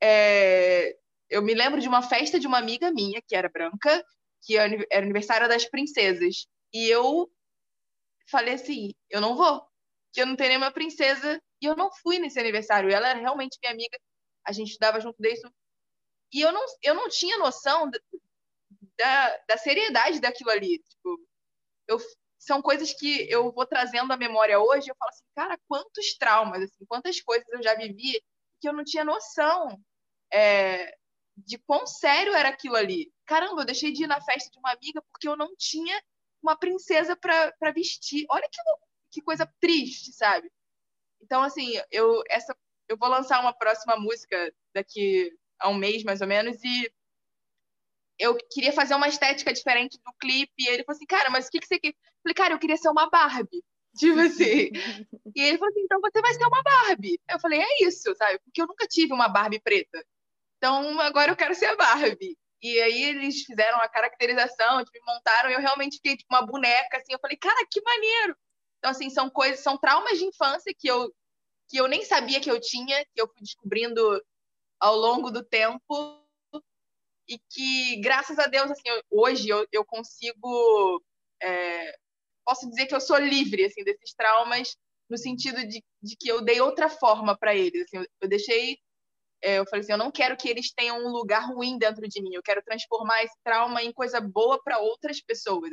[0.01, 0.97] É...
[1.29, 4.05] Eu me lembro de uma festa de uma amiga minha, que era branca,
[4.43, 6.47] que era aniversário das princesas.
[6.73, 7.29] E eu
[8.29, 9.65] falei assim, eu não vou,
[10.13, 11.41] que eu não tenho nenhuma princesa.
[11.61, 12.91] E eu não fui nesse aniversário.
[12.91, 13.97] Ela era realmente minha amiga.
[14.45, 15.49] A gente estudava junto desde.
[16.33, 17.89] E eu não, eu não tinha noção
[18.97, 20.79] da, da seriedade daquilo ali.
[20.79, 21.19] Tipo,
[21.87, 21.99] eu
[22.45, 24.89] são coisas que eu vou trazendo à memória hoje.
[24.89, 28.21] Eu falo assim, cara, quantos traumas, assim, quantas coisas eu já vivi
[28.59, 29.79] que eu não tinha noção
[30.33, 30.95] é,
[31.37, 33.11] de quão sério era aquilo ali.
[33.25, 36.01] Caramba, eu deixei de ir na festa de uma amiga porque eu não tinha
[36.41, 38.25] uma princesa para vestir.
[38.29, 38.61] Olha que,
[39.11, 40.51] que coisa triste, sabe?
[41.21, 42.55] Então, assim, eu, essa,
[42.87, 46.91] eu vou lançar uma próxima música daqui a um mês, mais ou menos, e
[48.19, 50.53] eu queria fazer uma estética diferente do clipe.
[50.57, 51.89] E ele falou assim, cara, mas o que, que você quer?
[51.89, 53.63] Eu falei, cara, eu queria ser uma Barbie.
[53.95, 54.71] Tipo assim.
[55.35, 57.19] e ele falou assim, então você vai ser uma Barbie.
[57.29, 58.39] Eu falei, é isso, sabe?
[58.39, 60.05] Porque eu nunca tive uma Barbie preta.
[60.57, 62.37] Então agora eu quero ser a Barbie.
[62.61, 66.97] E aí eles fizeram a caracterização, tipo, montaram, e eu realmente fiquei tipo uma boneca,
[66.97, 67.13] assim.
[67.13, 68.35] Eu falei, cara, que maneiro.
[68.79, 71.13] Então, assim, são coisas, são traumas de infância que eu,
[71.69, 74.21] que eu nem sabia que eu tinha, que eu fui descobrindo
[74.79, 76.21] ao longo do tempo
[77.27, 81.03] e que, graças a Deus, assim, hoje eu, eu consigo.
[81.41, 81.97] É,
[82.45, 84.75] posso dizer que eu sou livre assim, desses traumas,
[85.09, 87.83] no sentido de, de que eu dei outra forma para eles.
[87.83, 88.77] Assim, eu, deixei.
[89.41, 92.21] É, eu falei assim: eu não quero que eles tenham um lugar ruim dentro de
[92.21, 95.71] mim, eu quero transformar esse trauma em coisa boa para outras pessoas.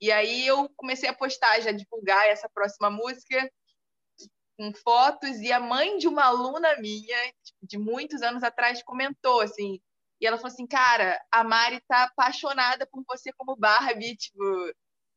[0.00, 3.50] E aí eu comecei a postar, já divulgar essa próxima música
[4.58, 9.40] com fotos e a mãe de uma aluna minha tipo, de muitos anos atrás comentou
[9.40, 9.80] assim
[10.20, 14.42] e ela falou assim, cara, a Mari tá apaixonada por você como Barbie, tipo...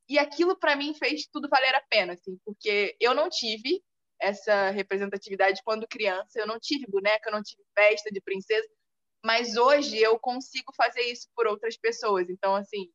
[0.08, 3.82] E aquilo para mim fez tudo valer a pena, assim, porque eu não tive
[4.20, 8.66] essa representatividade quando criança, eu não tive boneca, eu não tive festa de princesa,
[9.24, 12.28] mas hoje eu consigo fazer isso por outras pessoas.
[12.28, 12.90] Então, assim,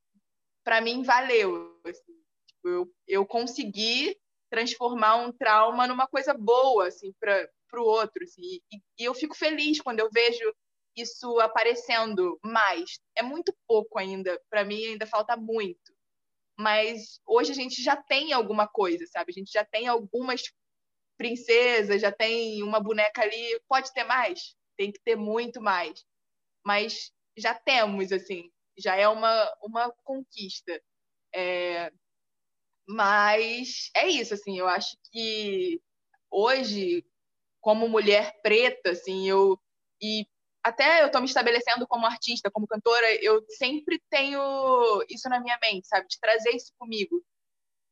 [0.64, 1.80] para mim valeu.
[1.86, 2.14] Assim,
[2.48, 4.18] tipo, eu, eu consegui
[4.50, 8.24] transformar um trauma numa coisa boa, assim, para o outro.
[8.24, 8.62] Assim, e,
[9.00, 10.54] e eu fico feliz quando eu vejo
[10.96, 13.00] isso aparecendo mais.
[13.16, 15.93] É muito pouco ainda, para mim ainda falta muito.
[16.64, 19.32] Mas hoje a gente já tem alguma coisa, sabe?
[19.32, 20.44] A gente já tem algumas
[21.18, 23.60] princesas, já tem uma boneca ali.
[23.68, 24.56] Pode ter mais?
[24.78, 26.06] Tem que ter muito mais.
[26.66, 30.82] Mas já temos, assim, já é uma, uma conquista.
[31.36, 31.92] É...
[32.88, 35.82] Mas é isso, assim, eu acho que
[36.32, 37.06] hoje,
[37.60, 39.60] como mulher preta, assim, eu
[40.02, 40.26] e
[40.64, 45.58] até eu estou me estabelecendo como artista, como cantora, eu sempre tenho isso na minha
[45.62, 46.08] mente, sabe?
[46.08, 47.22] De trazer isso comigo.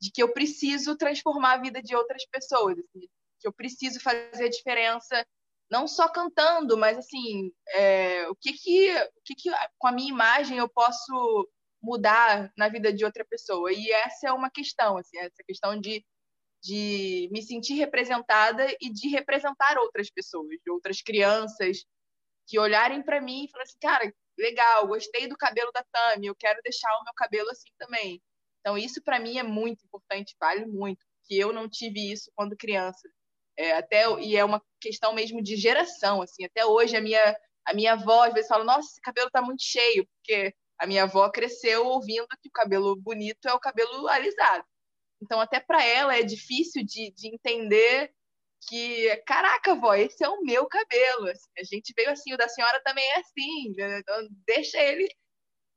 [0.02, 2.78] De que eu preciso transformar a vida de outras pessoas.
[2.80, 3.08] Assim,
[3.40, 5.26] que eu preciso fazer a diferença,
[5.70, 10.10] não só cantando, mas assim, é, o, que que, o que que com a minha
[10.10, 11.50] imagem eu posso
[11.82, 13.72] mudar na vida de outra pessoa.
[13.74, 16.06] E essa é uma questão, assim, essa questão de,
[16.64, 21.84] de me sentir representada e de representar outras pessoas, outras crianças,
[22.48, 26.36] que olharem para mim e falarem assim, cara, legal, gostei do cabelo da Tami, eu
[26.36, 28.22] quero deixar o meu cabelo assim também.
[28.60, 32.56] Então, isso para mim é muito importante, vale muito, que eu não tive isso quando
[32.58, 33.10] criança.
[33.58, 37.74] É, até, e é uma questão mesmo de geração, assim, até hoje a minha, a
[37.74, 41.30] minha avó às vezes fala, nossa, esse cabelo tá muito cheio, porque a minha avó
[41.30, 44.66] cresceu ouvindo que o cabelo bonito é o cabelo alisado.
[45.22, 48.12] Então, até para ela é difícil de, de entender
[48.68, 51.28] que, caraca, vó, esse é o meu cabelo.
[51.30, 54.00] Assim, a gente veio assim, o da senhora também é assim, né?
[54.00, 55.08] então deixa ele.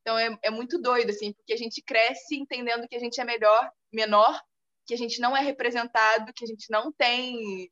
[0.01, 3.25] Então é, é muito doido, assim, porque a gente cresce entendendo que a gente é
[3.25, 4.41] melhor, menor,
[4.87, 7.71] que a gente não é representado, que a gente não tem.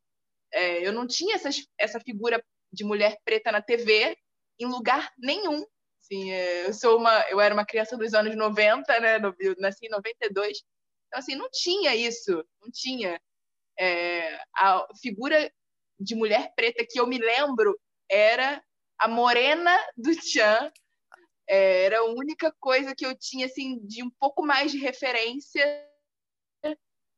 [0.52, 4.16] É, eu não tinha essas, essa figura de mulher preta na TV
[4.58, 5.64] em lugar nenhum,
[6.02, 9.16] Assim, é, eu sou uma, eu era uma criança dos anos 90, né?
[9.38, 10.62] Eu nasci em 92.
[11.06, 13.20] Então, assim, não tinha isso, não tinha.
[13.84, 15.52] É, a figura
[15.98, 17.76] de mulher preta que eu me lembro
[18.08, 18.62] era
[18.96, 20.72] a morena do Tchan.
[21.48, 25.64] É, era a única coisa que eu tinha, assim, de um pouco mais de referência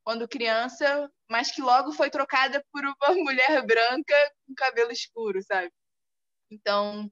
[0.03, 4.15] quando criança, mas que logo foi trocada por uma mulher branca
[4.47, 5.71] com cabelo escuro, sabe?
[6.51, 7.11] Então,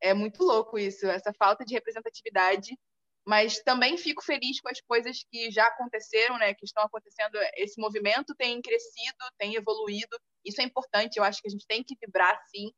[0.00, 2.78] é muito louco isso, essa falta de representatividade.
[3.26, 6.54] Mas também fico feliz com as coisas que já aconteceram, né?
[6.54, 7.36] Que estão acontecendo.
[7.56, 10.18] Esse movimento tem crescido, tem evoluído.
[10.44, 11.16] Isso é importante.
[11.16, 12.72] Eu acho que a gente tem que vibrar, sim.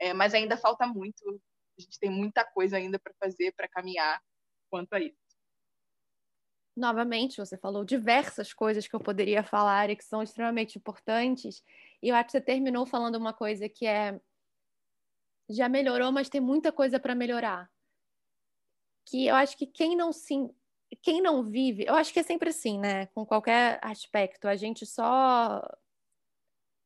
[0.00, 1.40] É, mas ainda falta muito.
[1.78, 4.20] A gente tem muita coisa ainda para fazer, para caminhar
[4.70, 5.16] quanto a isso.
[6.76, 11.62] Novamente, você falou diversas coisas que eu poderia falar e que são extremamente importantes.
[12.02, 14.20] E eu acho que você terminou falando uma coisa que é
[15.48, 17.70] já melhorou, mas tem muita coisa para melhorar.
[19.06, 20.34] Que eu acho que quem não se
[21.02, 23.06] quem não vive, eu acho que é sempre assim, né?
[23.08, 25.60] Com qualquer aspecto, a gente só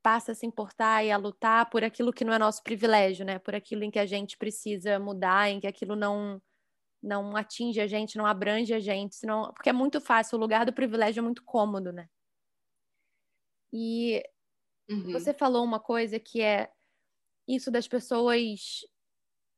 [0.03, 3.39] passa a se importar e a lutar por aquilo que não é nosso privilégio, né?
[3.39, 6.41] Por aquilo em que a gente precisa mudar, em que aquilo não
[7.03, 10.67] não atinge a gente, não abrange a gente, senão, porque é muito fácil, o lugar
[10.67, 12.09] do privilégio é muito cômodo, né?
[13.73, 14.23] E
[14.91, 15.13] uhum.
[15.13, 16.73] você falou uma coisa que é
[17.47, 18.81] isso das pessoas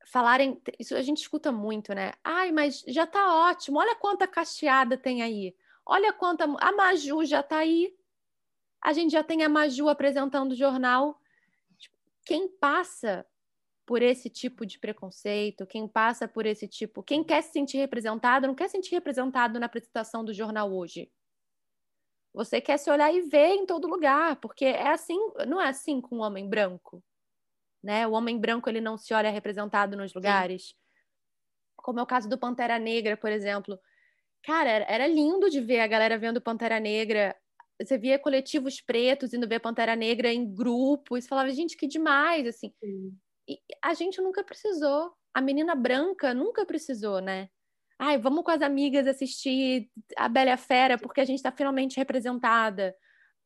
[0.06, 2.12] falarem, isso a gente escuta muito, né?
[2.24, 5.54] Ai, mas já tá ótimo, olha quanta cacheada tem aí.
[5.84, 7.94] Olha quanta a Maju já tá aí.
[8.82, 11.20] A gente já tem a Maju apresentando o jornal.
[11.78, 13.26] Tipo, quem passa
[13.84, 18.46] por esse tipo de preconceito, quem passa por esse tipo, quem quer se sentir representado,
[18.46, 21.10] não quer se sentir representado na apresentação do jornal hoje.
[22.32, 26.00] Você quer se olhar e ver em todo lugar, porque é assim, não é assim
[26.00, 27.02] com o homem branco
[27.82, 28.06] né?
[28.06, 30.68] O homem branco ele não se olha representado nos lugares.
[30.68, 30.74] Sim.
[31.76, 33.78] Como é o caso do Pantera Negra, por exemplo.
[34.42, 37.34] Cara, era lindo de ver a galera vendo Pantera Negra.
[37.80, 41.16] Você via coletivos pretos indo ver Pantera Negra em grupo.
[41.16, 42.72] E você falava, gente, que demais, assim.
[42.82, 43.16] Sim.
[43.48, 45.12] E a gente nunca precisou.
[45.32, 47.48] A menina branca nunca precisou, né?
[47.98, 52.94] Ai, vamos com as amigas assistir a Bela Fera porque a gente está finalmente representada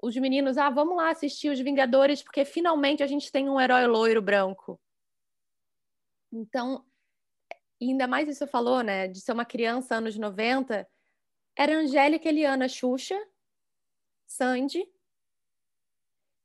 [0.04, 3.86] os meninos, ah, vamos lá assistir os Vingadores, porque finalmente a gente tem um herói
[3.86, 4.78] loiro branco.
[6.30, 6.84] Então,
[7.80, 10.86] ainda mais isso falou, né, de ser uma criança anos 90,
[11.56, 13.18] era Angélica Eliana Xuxa,
[14.26, 14.86] Sandy.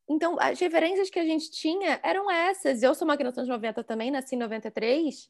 [0.08, 2.82] Então, as referências que a gente tinha eram essas.
[2.82, 5.30] Eu sou uma criança anos 90 também, nasci em 93.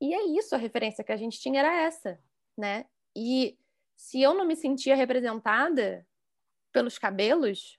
[0.00, 2.20] E é isso, a referência que a gente tinha era essa,
[2.58, 2.86] né?
[3.16, 3.56] E
[3.96, 6.06] se eu não me sentia representada,
[6.76, 7.78] pelos cabelos,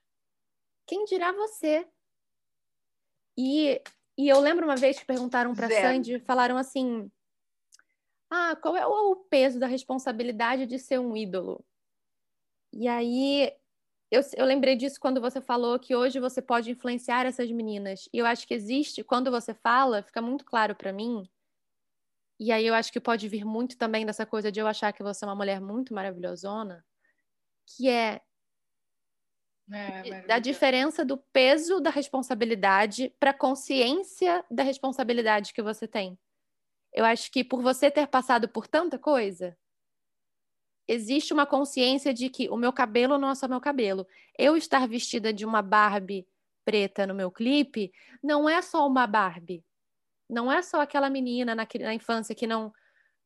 [0.87, 1.87] quem dirá você?
[3.37, 3.79] E,
[4.17, 7.11] e eu lembro uma vez que perguntaram para Sandy, falaram assim:
[8.27, 11.63] Ah, qual é o peso da responsabilidade de ser um ídolo?
[12.73, 13.53] E aí
[14.09, 18.09] eu, eu lembrei disso quando você falou que hoje você pode influenciar essas meninas.
[18.11, 21.29] E eu acho que existe, quando você fala, fica muito claro para mim.
[22.39, 25.03] E aí eu acho que pode vir muito também dessa coisa de eu achar que
[25.03, 26.83] você é uma mulher muito maravilhosona,
[27.67, 28.21] que é
[29.71, 36.17] é, da diferença do peso da responsabilidade para a consciência da responsabilidade que você tem.
[36.93, 39.57] Eu acho que por você ter passado por tanta coisa,
[40.87, 44.07] existe uma consciência de que o meu cabelo não é só meu cabelo.
[44.37, 46.27] Eu estar vestida de uma Barbie
[46.63, 47.91] preta no meu clipe
[48.23, 49.63] não é só uma Barbie.
[50.29, 52.73] Não é só aquela menina na, na infância que não.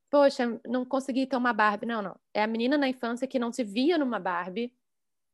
[0.09, 1.85] Poxa, não consegui ter uma Barbie.
[1.85, 2.19] Não, não.
[2.33, 4.73] É a menina na infância que não se via numa Barbie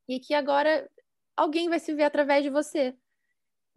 [0.08, 0.90] e que agora
[1.38, 2.98] alguém vai se ver através de você.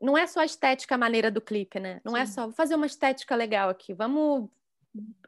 [0.01, 2.01] Não é só a estética a maneira do clipe, né?
[2.03, 2.33] Não é Sim.
[2.33, 4.49] é só vou fazer uma estética legal aqui, vamos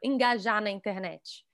[0.03, 1.45] engajar na internet.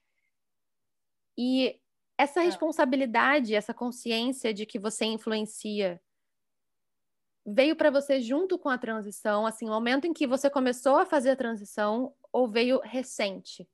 [1.38, 1.78] E
[2.18, 2.44] essa é.
[2.44, 6.00] responsabilidade, essa consciência de que você influencia
[7.46, 11.06] veio para você junto com a transição, assim, o momento em que você começou a
[11.06, 13.68] fazer a transição ou veio recente?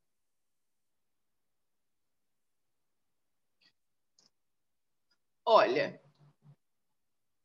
[5.44, 6.00] Olha,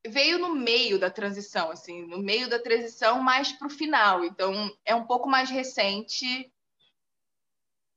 [0.08, 4.24] veio no meio da transição, assim, no meio da transição mais para o final.
[4.24, 6.52] Então, é um pouco mais recente.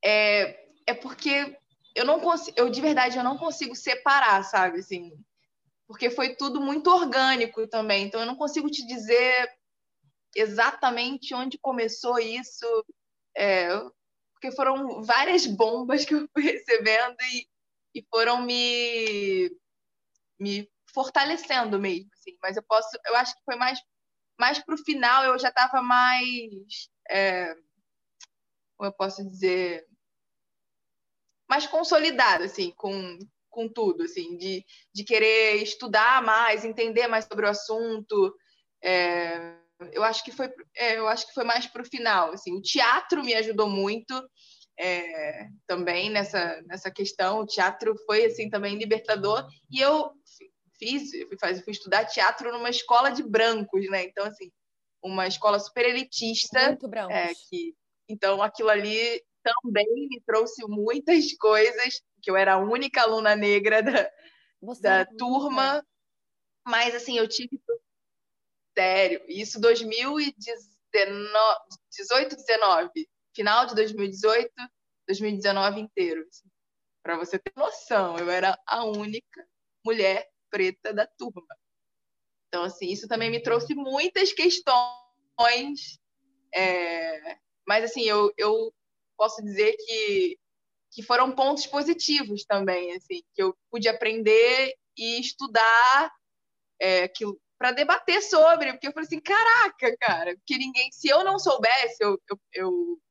[0.05, 1.57] É, é porque
[1.95, 5.13] eu não consigo, eu de verdade eu não consigo separar, sabe, assim,
[5.87, 8.05] porque foi tudo muito orgânico também.
[8.05, 9.51] Então, eu não consigo te dizer
[10.37, 12.85] exatamente onde começou isso,
[13.37, 13.69] é,
[14.33, 17.49] porque foram várias bombas que eu fui recebendo e,
[17.95, 19.51] e foram me
[20.39, 22.37] me fortalecendo mesmo, assim.
[22.43, 23.79] Mas eu posso, eu acho que foi mais,
[24.39, 27.55] mais para o final, eu já estava mais é,
[28.77, 29.87] como eu posso dizer,
[31.49, 33.19] mais consolidada, assim, com,
[33.51, 38.35] com tudo, assim, de, de querer estudar mais, entender mais sobre o assunto.
[38.83, 39.57] É,
[39.93, 42.53] eu acho que foi, é, eu acho que foi mais para o final, assim.
[42.57, 44.15] O teatro me ajudou muito
[44.79, 47.41] é, também nessa nessa questão.
[47.41, 50.11] O teatro foi assim também libertador e eu
[50.79, 54.05] fiz, fui, fui estudar teatro numa escola de brancos, né?
[54.05, 54.51] Então assim,
[55.03, 57.15] uma escola super elitista, muito brancos.
[57.15, 57.75] É, que
[58.09, 63.83] então aquilo ali também me trouxe muitas coisas, que eu era a única aluna negra
[63.83, 64.11] da,
[64.81, 65.85] da é turma,
[66.67, 67.61] mas assim, eu tive
[68.77, 74.51] sério, isso 2018, 19, final de 2018,
[75.07, 76.27] 2019 inteiro.
[76.29, 76.49] Assim,
[77.03, 79.47] Para você ter noção, eu era a única
[79.85, 81.57] mulher preta da turma.
[82.47, 85.99] Então, assim, isso também me trouxe muitas questões,
[86.55, 87.37] é...
[87.67, 88.73] mas assim, eu, eu
[89.17, 90.39] posso dizer que,
[90.93, 96.13] que foram pontos positivos também, assim, que eu pude aprender e estudar
[96.81, 97.11] é,
[97.59, 101.97] para debater sobre, porque eu falei assim, caraca, cara, que ninguém, se eu não soubesse,
[101.99, 103.03] eu, eu, eu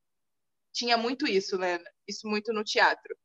[0.74, 1.84] tinha muito isso, né?
[2.08, 3.18] Isso muito no teatro.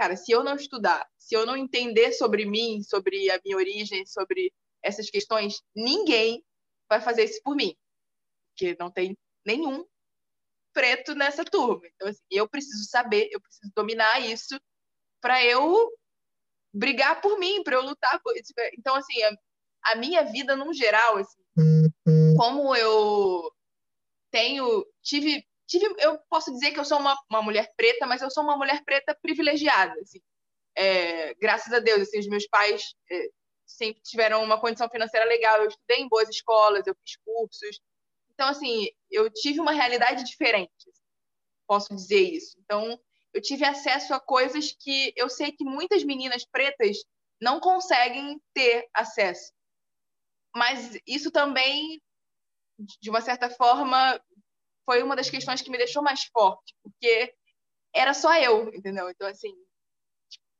[0.00, 4.06] Cara, se eu não estudar, se eu não entender sobre mim, sobre a minha origem,
[4.06, 4.50] sobre
[4.82, 6.42] essas questões, ninguém
[6.88, 7.76] vai fazer isso por mim.
[8.48, 9.84] Porque não tem nenhum
[10.72, 11.86] preto nessa turma.
[11.86, 14.58] Então, assim, eu preciso saber, eu preciso dominar isso
[15.20, 15.92] para eu
[16.72, 18.54] brigar por mim, para eu lutar por isso.
[18.78, 19.36] Então, assim, a,
[19.92, 21.42] a, minha vida, num geral, assim,
[22.38, 23.52] como eu
[24.30, 28.30] tenho, tive, tive, eu posso dizer que eu sou uma, uma mulher preta, mas eu
[28.30, 30.20] sou uma mulher preta privilegiada, assim.
[30.76, 33.28] É, graças a Deus, assim, os meus pais é,
[33.66, 35.62] sempre tiveram uma condição financeira legal.
[35.62, 37.80] Eu estudei em boas escolas, eu fiz cursos,
[38.40, 40.72] então, assim, eu tive uma realidade diferente,
[41.66, 42.58] posso dizer isso.
[42.64, 42.98] Então,
[43.34, 46.96] eu tive acesso a coisas que eu sei que muitas meninas pretas
[47.38, 49.52] não conseguem ter acesso.
[50.56, 52.00] Mas isso também,
[52.98, 54.18] de uma certa forma,
[54.90, 57.32] foi uma das questões que me deixou mais forte, porque
[57.94, 59.08] era só eu, entendeu?
[59.08, 59.54] Então, assim,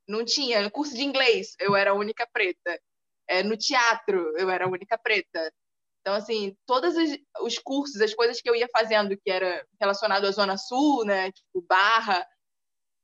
[0.07, 0.63] não tinha.
[0.63, 2.81] No curso de inglês, eu era a única preta.
[3.29, 5.53] É, no teatro, eu era a única preta.
[6.01, 6.95] Então, assim, todos
[7.41, 11.33] os cursos, as coisas que eu ia fazendo que era relacionado à Zona Sul, né,
[11.33, 12.25] tipo Barra,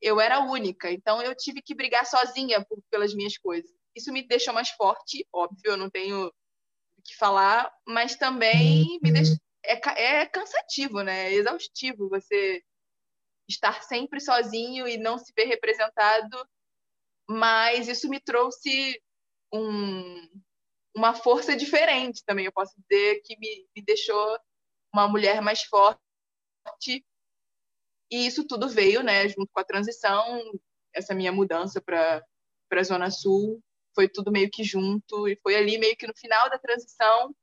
[0.01, 0.93] eu era única.
[0.93, 3.69] Então, eu tive que brigar sozinha por, pelas minhas coisas.
[3.97, 9.11] Isso me deixou mais forte, óbvio, eu não tenho o que falar, mas também me
[9.11, 9.37] deixa,
[9.67, 11.33] é, é cansativo, né?
[11.33, 12.63] É exaustivo você
[13.49, 16.49] estar sempre sozinho e não se ver representado.
[17.29, 19.01] Mas isso me trouxe
[19.53, 20.29] um,
[20.95, 22.47] uma força diferente também.
[22.47, 24.39] Eu posso dizer que me, me deixou
[24.93, 26.01] uma mulher mais forte.
[28.11, 30.41] E isso tudo veio, né, junto com a transição,
[30.95, 32.23] essa minha mudança para
[32.71, 33.61] a Zona Sul,
[33.95, 37.35] foi tudo meio que junto, e foi ali meio que no final da transição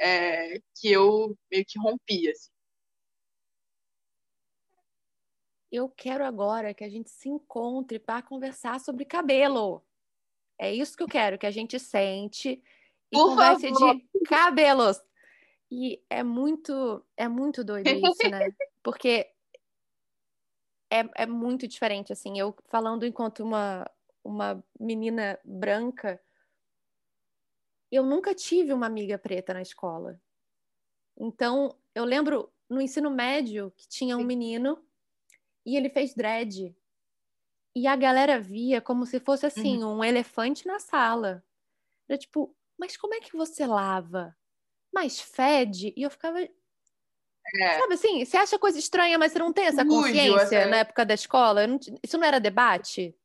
[0.00, 2.50] é, que eu meio que rompi, assim.
[5.70, 9.84] Eu quero agora que a gente se encontre para conversar sobre cabelo.
[10.58, 12.62] É isso que eu quero, que a gente sente,
[13.12, 13.96] e Por conversa favor.
[13.96, 15.00] de cabelos.
[15.70, 18.48] E é muito, é muito doido isso, né?
[18.82, 19.30] Porque
[20.90, 22.38] é, é muito diferente, assim.
[22.38, 23.88] Eu falando enquanto uma,
[24.24, 26.20] uma menina branca,
[27.96, 30.20] eu nunca tive uma amiga preta na escola.
[31.16, 34.82] Então, eu lembro no ensino médio que tinha um menino
[35.64, 36.74] e ele fez dread.
[37.74, 39.98] E a galera via como se fosse assim, uhum.
[39.98, 41.44] um elefante na sala.
[42.08, 44.36] Era tipo, mas como é que você lava?
[44.92, 45.92] Mas fede?
[45.96, 46.40] E eu ficava.
[46.40, 47.78] É.
[47.78, 51.14] Sabe assim, você acha coisa estranha, mas você não tem essa consciência na época da
[51.14, 51.66] escola?
[51.66, 53.17] Não, isso não era debate?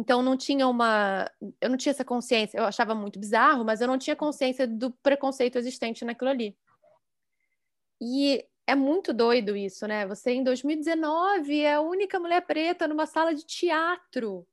[0.00, 1.30] Então não tinha uma.
[1.60, 2.58] Eu não tinha essa consciência.
[2.58, 6.56] Eu achava muito bizarro, mas eu não tinha consciência do preconceito existente naquilo ali.
[8.00, 10.06] E é muito doido isso, né?
[10.06, 14.46] Você em 2019 é a única mulher preta numa sala de teatro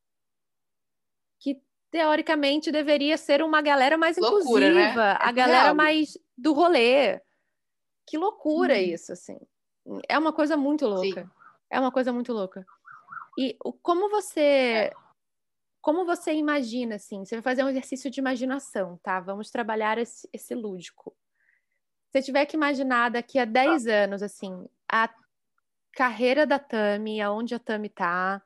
[1.94, 4.82] teoricamente deveria ser uma galera mais loucura, né?
[4.82, 5.18] inclusiva, né?
[5.20, 5.76] a é galera real.
[5.76, 7.22] mais do rolê.
[8.08, 8.78] Que loucura hum.
[8.78, 9.38] isso, assim.
[10.10, 11.22] É uma coisa muito louca.
[11.22, 11.30] Sim.
[11.70, 12.66] É uma coisa muito louca.
[13.38, 14.94] E como você é.
[15.84, 17.26] Como você imagina assim?
[17.26, 19.20] Você vai fazer um exercício de imaginação, tá?
[19.20, 21.14] Vamos trabalhar esse, esse lúdico.
[22.10, 23.92] Se tiver que imaginar daqui a 10 tá.
[23.92, 25.14] anos assim, a
[25.92, 28.42] carreira da Tami, aonde a Tami tá,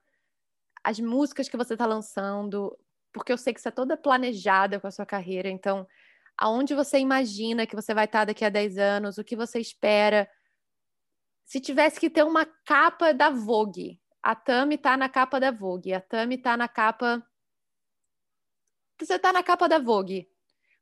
[0.84, 2.76] as músicas que você está lançando,
[3.14, 5.88] porque eu sei que você é toda planejada com a sua carreira, então
[6.36, 10.28] aonde você imagina que você vai estar daqui a 10 anos, o que você espera.
[11.46, 15.94] se tivesse que ter uma capa da Vogue, a Tami tá na capa da Vogue,
[15.94, 17.26] a Tami tá na capa.
[19.00, 20.30] Você tá na capa da Vogue.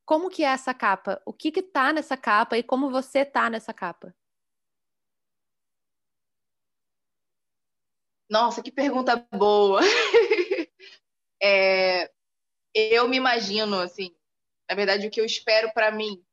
[0.03, 1.21] Como que é essa capa?
[1.27, 4.15] O que que tá nessa capa e como você tá nessa capa?
[8.27, 9.79] Nossa, que pergunta boa.
[11.39, 12.11] é,
[12.73, 14.09] eu me imagino, assim,
[14.67, 16.25] na verdade, o que eu espero para mim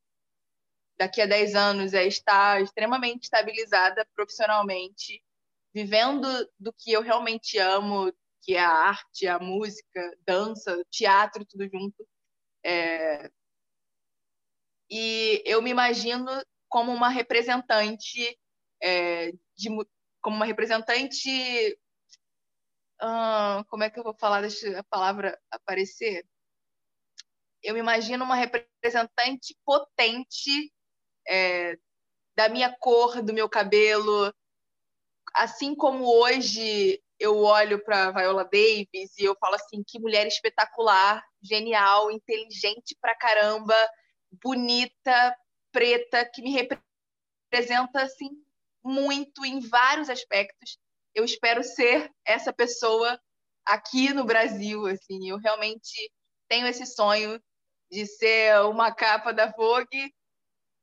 [0.97, 5.23] daqui a 10 anos é estar extremamente estabilizada profissionalmente,
[5.75, 6.27] vivendo
[6.59, 8.13] do que eu realmente amo,
[8.43, 12.07] que é a arte, a música, dança, teatro, tudo junto.
[12.65, 13.31] É...
[14.91, 16.27] E eu me imagino
[16.69, 18.39] como uma representante
[18.83, 19.69] é, de,
[20.21, 21.79] como uma representante
[23.03, 26.27] uh, como é que eu vou falar deixa a palavra aparecer
[27.63, 30.73] eu me imagino uma representante potente
[31.29, 31.79] é,
[32.37, 34.35] da minha cor, do meu cabelo.
[35.35, 41.25] Assim como hoje eu olho para Viola Davis e eu falo assim, que mulher espetacular,
[41.41, 43.75] genial, inteligente pra caramba,
[44.43, 45.37] bonita,
[45.71, 48.31] preta, que me representa assim
[48.85, 50.79] muito em vários aspectos.
[51.15, 53.19] Eu espero ser essa pessoa
[53.65, 56.11] aqui no Brasil, assim, eu realmente
[56.49, 57.41] tenho esse sonho
[57.91, 60.13] de ser uma capa da Vogue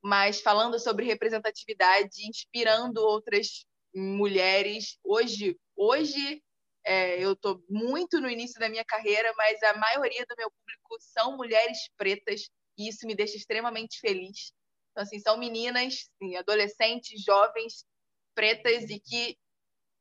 [0.02, 4.98] mas falando sobre representatividade, inspirando outras mulheres.
[5.04, 6.44] Hoje, hoje
[6.86, 10.98] é, eu estou muito no início da minha carreira, mas a maioria do meu público
[11.00, 14.52] são mulheres pretas e isso me deixa extremamente feliz.
[14.92, 17.86] Então, assim, são meninas, assim, adolescentes, jovens,
[18.34, 19.38] pretas e que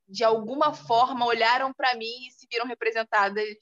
[0.08, 3.58] de alguma forma olharam para mim e se viram representadas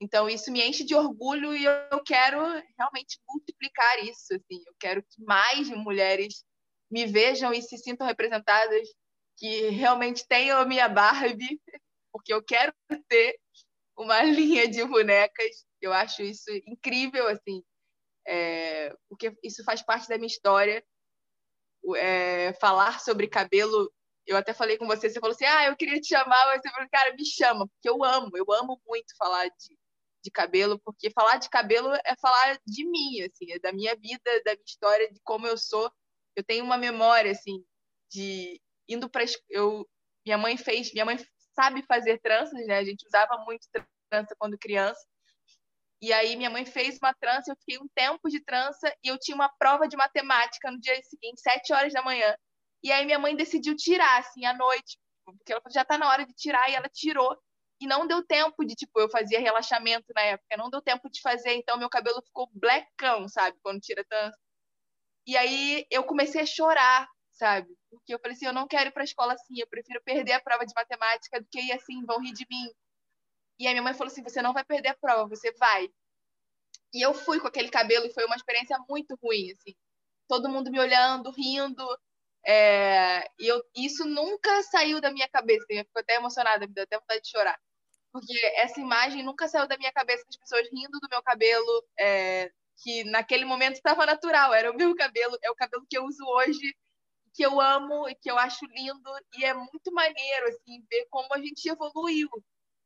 [0.00, 2.38] então, isso me enche de orgulho e eu quero
[2.78, 4.34] realmente multiplicar isso.
[4.34, 4.62] Assim.
[4.66, 6.44] Eu quero que mais mulheres
[6.90, 8.88] me vejam e se sintam representadas,
[9.36, 11.60] que realmente tenham a minha Barbie,
[12.12, 12.72] porque eu quero
[13.08, 13.38] ter
[13.96, 15.66] uma linha de bonecas.
[15.80, 17.62] Eu acho isso incrível, assim,
[18.26, 20.84] é, porque isso faz parte da minha história.
[21.96, 23.92] É, falar sobre cabelo
[24.26, 26.70] eu até falei com você, você falou assim, ah, eu queria te chamar, mas você
[26.70, 29.78] falou, cara, me chama, porque eu amo, eu amo muito falar de,
[30.24, 34.42] de cabelo, porque falar de cabelo é falar de mim, assim, é da minha vida,
[34.44, 35.90] da minha história, de como eu sou.
[36.34, 37.64] Eu tenho uma memória, assim,
[38.10, 39.88] de indo para eu
[40.24, 41.16] minha mãe fez, minha mãe
[41.54, 42.78] sabe fazer tranças, né?
[42.78, 43.66] A gente usava muito
[44.10, 45.00] trança quando criança.
[46.02, 49.18] E aí minha mãe fez uma trança, eu fiquei um tempo de trança e eu
[49.18, 52.36] tinha uma prova de matemática no dia seguinte, sete horas da manhã.
[52.82, 56.26] E aí minha mãe decidiu tirar, assim, à noite, porque ela já tá na hora
[56.26, 57.36] de tirar, e ela tirou.
[57.80, 61.20] E não deu tempo de, tipo, eu fazia relaxamento na época, não deu tempo de
[61.20, 63.58] fazer, então meu cabelo ficou blackão, sabe?
[63.62, 64.36] Quando tira tanto.
[65.26, 67.68] E aí eu comecei a chorar, sabe?
[67.90, 70.40] Porque eu falei assim, eu não quero ir pra escola assim, eu prefiro perder a
[70.40, 72.66] prova de matemática do que ir assim, vão rir de mim.
[73.58, 75.88] E aí minha mãe falou assim, você não vai perder a prova, você vai.
[76.92, 79.74] E eu fui com aquele cabelo e foi uma experiência muito ruim, assim.
[80.28, 81.86] Todo mundo me olhando, rindo,
[82.46, 85.66] é, e eu, isso nunca saiu da minha cabeça.
[85.68, 87.58] Eu fico até emocionada, me deu até vontade de chorar.
[88.12, 92.50] Porque essa imagem nunca saiu da minha cabeça das pessoas rindo do meu cabelo, é,
[92.82, 96.24] que naquele momento estava natural, era o meu cabelo, é o cabelo que eu uso
[96.24, 96.74] hoje,
[97.36, 99.10] que eu amo e que eu acho lindo.
[99.36, 102.30] E é muito maneiro, assim, ver como a gente evoluiu,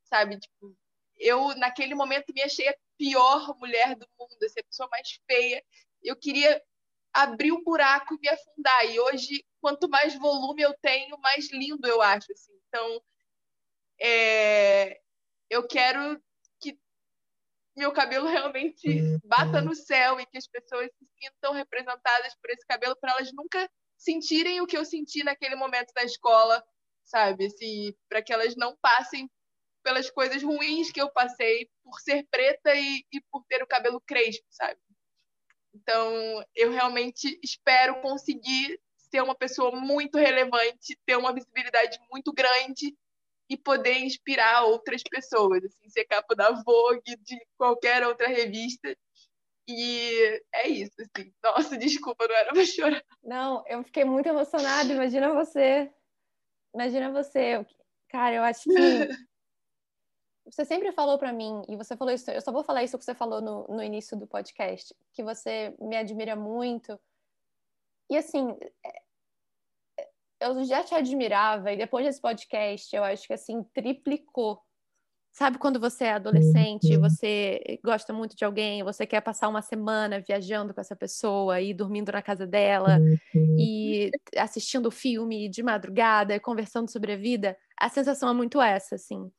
[0.04, 0.38] sabe?
[0.40, 0.76] Tipo,
[1.16, 5.64] eu, naquele momento, me achei a pior mulher do mundo, assim, a pessoa mais feia.
[6.02, 6.60] Eu queria
[7.12, 8.86] abrir um buraco e me afundar.
[8.86, 12.32] E hoje quanto mais volume eu tenho, mais lindo eu acho.
[12.32, 12.52] Assim.
[12.68, 13.02] Então,
[14.00, 15.00] é,
[15.48, 16.20] eu quero
[16.60, 16.76] que
[17.76, 22.66] meu cabelo realmente bata no céu e que as pessoas se sintam representadas por esse
[22.66, 23.70] cabelo, para elas nunca
[24.00, 26.64] sentirem o que eu senti naquele momento da escola,
[27.04, 27.46] sabe?
[27.46, 29.30] Assim, para que elas não passem
[29.82, 34.00] pelas coisas ruins que eu passei por ser preta e, e por ter o cabelo
[34.00, 34.80] crespo, sabe?
[35.74, 42.96] Então, eu realmente espero conseguir ser uma pessoa muito relevante, ter uma visibilidade muito grande
[43.50, 48.96] e poder inspirar outras pessoas, assim, ser capa da Vogue, de qualquer outra revista.
[49.70, 51.32] E é isso, assim.
[51.42, 53.04] Nossa, desculpa, não era pra chorar.
[53.22, 54.92] Não, eu fiquei muito emocionada.
[54.92, 55.92] Imagina você.
[56.74, 57.64] Imagina você.
[58.08, 58.74] Cara, eu acho que.
[60.46, 63.04] você sempre falou para mim, e você falou isso, eu só vou falar isso que
[63.04, 66.98] você falou no, no início do podcast, que você me admira muito
[68.10, 70.10] e assim, é,
[70.40, 74.60] eu já te admirava, e depois desse podcast, eu acho que assim, triplicou
[75.32, 77.00] Sabe quando você é adolescente, uhum.
[77.00, 81.72] você gosta muito de alguém, você quer passar uma semana viajando com essa pessoa e
[81.72, 83.56] dormindo na casa dela uhum.
[83.58, 87.56] e assistindo filme de madrugada e conversando sobre a vida?
[87.78, 89.30] A sensação é muito essa, assim.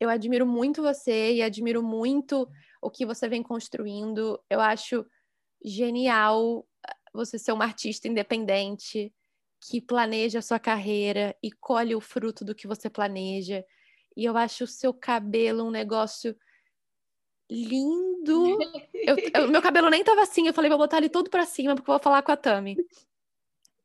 [0.00, 2.48] Eu admiro muito você e admiro muito
[2.82, 4.40] o que você vem construindo.
[4.50, 5.06] Eu acho
[5.64, 9.14] genial ah, você ser uma artista independente
[9.60, 13.64] que planeja a sua carreira e colhe o fruto do que você planeja
[14.16, 16.36] e eu acho o seu cabelo um negócio
[17.50, 18.58] lindo.
[19.06, 21.74] Eu, eu, meu cabelo nem tava assim, eu falei, vou botar ele todo para cima
[21.74, 22.74] porque eu vou falar com a Tami.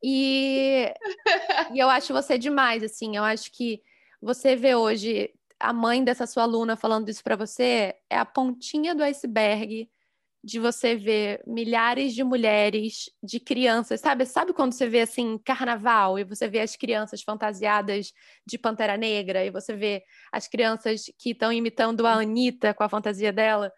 [0.02, 0.94] E,
[1.74, 3.82] e eu acho você demais, assim, eu acho que
[4.18, 8.94] você vê hoje a mãe dessa sua aluna falando isso para você é a pontinha
[8.94, 9.90] do iceberg
[10.42, 14.24] de você ver milhares de mulheres, de crianças, sabe?
[14.24, 18.12] Sabe quando você vê assim carnaval e você vê as crianças fantasiadas
[18.46, 22.88] de Pantera Negra e você vê as crianças que estão imitando a Anitta com a
[22.88, 23.70] fantasia dela?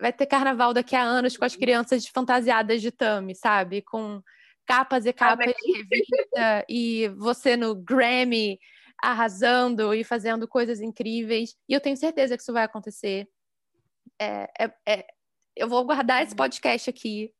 [0.00, 3.82] Vai ter carnaval daqui a anos com as crianças fantasiadas de Tami, sabe?
[3.82, 4.20] Com
[4.66, 8.58] capas e capas de revista e você no Grammy
[9.00, 11.54] arrasando e fazendo coisas incríveis.
[11.68, 13.28] E eu tenho certeza que isso vai acontecer.
[14.20, 15.06] É, é, é
[15.58, 16.36] eu vou guardar esse uhum.
[16.36, 17.32] podcast aqui.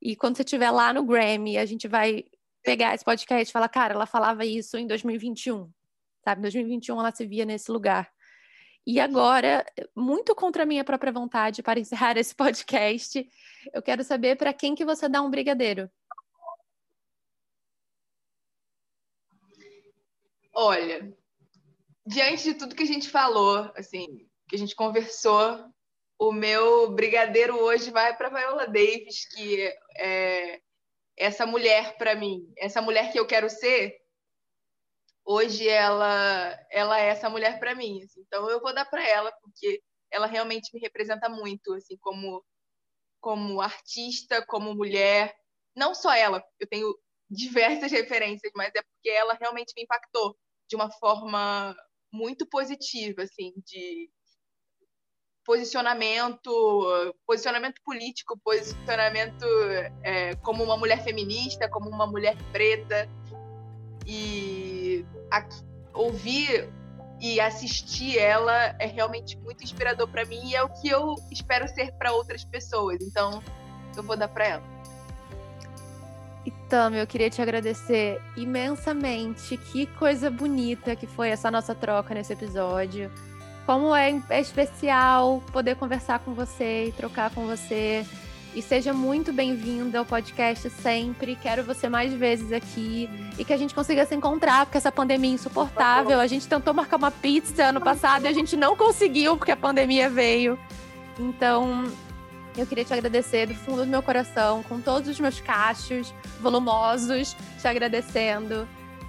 [0.00, 2.24] E quando você estiver lá no Grammy, a gente vai
[2.62, 5.70] pegar esse podcast e falar, cara, ela falava isso em 2021.
[6.24, 6.40] Sabe?
[6.40, 8.12] Em 2021 ela se via nesse lugar.
[8.84, 13.28] E agora, muito contra a minha própria vontade, para encerrar esse podcast,
[13.72, 15.88] eu quero saber para quem que você dá um brigadeiro.
[20.54, 21.16] Olha,
[22.04, 25.72] diante de tudo que a gente falou, assim, que a gente conversou,
[26.22, 29.60] o meu brigadeiro hoje vai para Viola Davis, que
[29.96, 30.60] é
[31.16, 34.00] essa mulher para mim, essa mulher que eu quero ser.
[35.24, 38.04] Hoje ela, ela é essa mulher para mim.
[38.04, 38.20] Assim.
[38.20, 42.44] Então eu vou dar para ela porque ela realmente me representa muito, assim, como
[43.20, 45.34] como artista, como mulher.
[45.74, 46.94] Não só ela, eu tenho
[47.28, 51.74] diversas referências, mas é porque ela realmente me impactou de uma forma
[52.12, 54.08] muito positiva, assim, de
[55.44, 59.44] posicionamento, posicionamento político, posicionamento
[60.02, 63.08] é, como uma mulher feminista, como uma mulher preta
[64.06, 65.04] e
[65.92, 66.68] ouvir
[67.20, 71.68] e assistir ela é realmente muito inspirador para mim e é o que eu espero
[71.68, 72.98] ser para outras pessoas.
[73.00, 73.42] Então,
[73.96, 74.72] eu vou dar para ela.
[76.44, 79.56] Então, eu queria te agradecer imensamente.
[79.56, 83.10] Que coisa bonita que foi essa nossa troca nesse episódio.
[83.66, 88.04] Como é, é especial poder conversar com você e trocar com você.
[88.54, 91.36] E seja muito bem-vinda ao podcast sempre.
[91.36, 93.08] Quero você mais vezes aqui
[93.38, 96.20] e que a gente consiga se encontrar, porque essa pandemia é insuportável.
[96.20, 99.56] A gente tentou marcar uma pizza ano passado e a gente não conseguiu porque a
[99.56, 100.58] pandemia veio.
[101.18, 101.90] Então,
[102.56, 107.34] eu queria te agradecer do fundo do meu coração, com todos os meus cachos volumosos,
[107.58, 108.68] te agradecendo.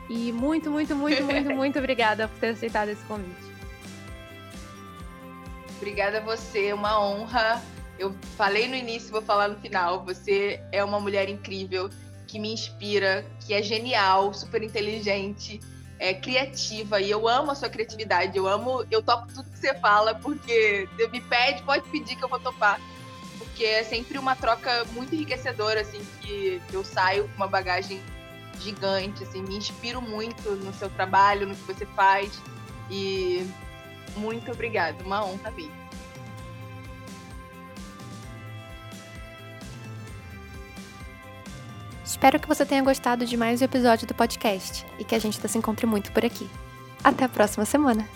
[0.10, 3.53] E muito, muito, muito, muito, muito obrigada por ter aceitado esse convite.
[5.84, 7.62] Obrigada a você, uma honra.
[8.00, 10.06] Eu falei no início, vou falar no final.
[10.06, 11.90] Você é uma mulher incrível,
[12.26, 15.60] que me inspira, que é genial, super inteligente,
[16.00, 18.38] é criativa e eu amo a sua criatividade.
[18.38, 22.30] Eu amo, eu topo tudo que você fala porque me pede, pode pedir que eu
[22.30, 22.80] vou topar.
[23.38, 28.02] Porque é sempre uma troca muito enriquecedora assim que eu saio com uma bagagem
[28.62, 32.32] gigante, assim, me inspiro muito no seu trabalho, no que você faz
[32.90, 33.46] e
[34.16, 35.72] muito obrigada, uma honra vir.
[42.04, 45.46] Espero que você tenha gostado de mais um episódio do podcast e que a gente
[45.48, 46.50] se encontre muito por aqui.
[47.04, 48.08] Até a próxima semana!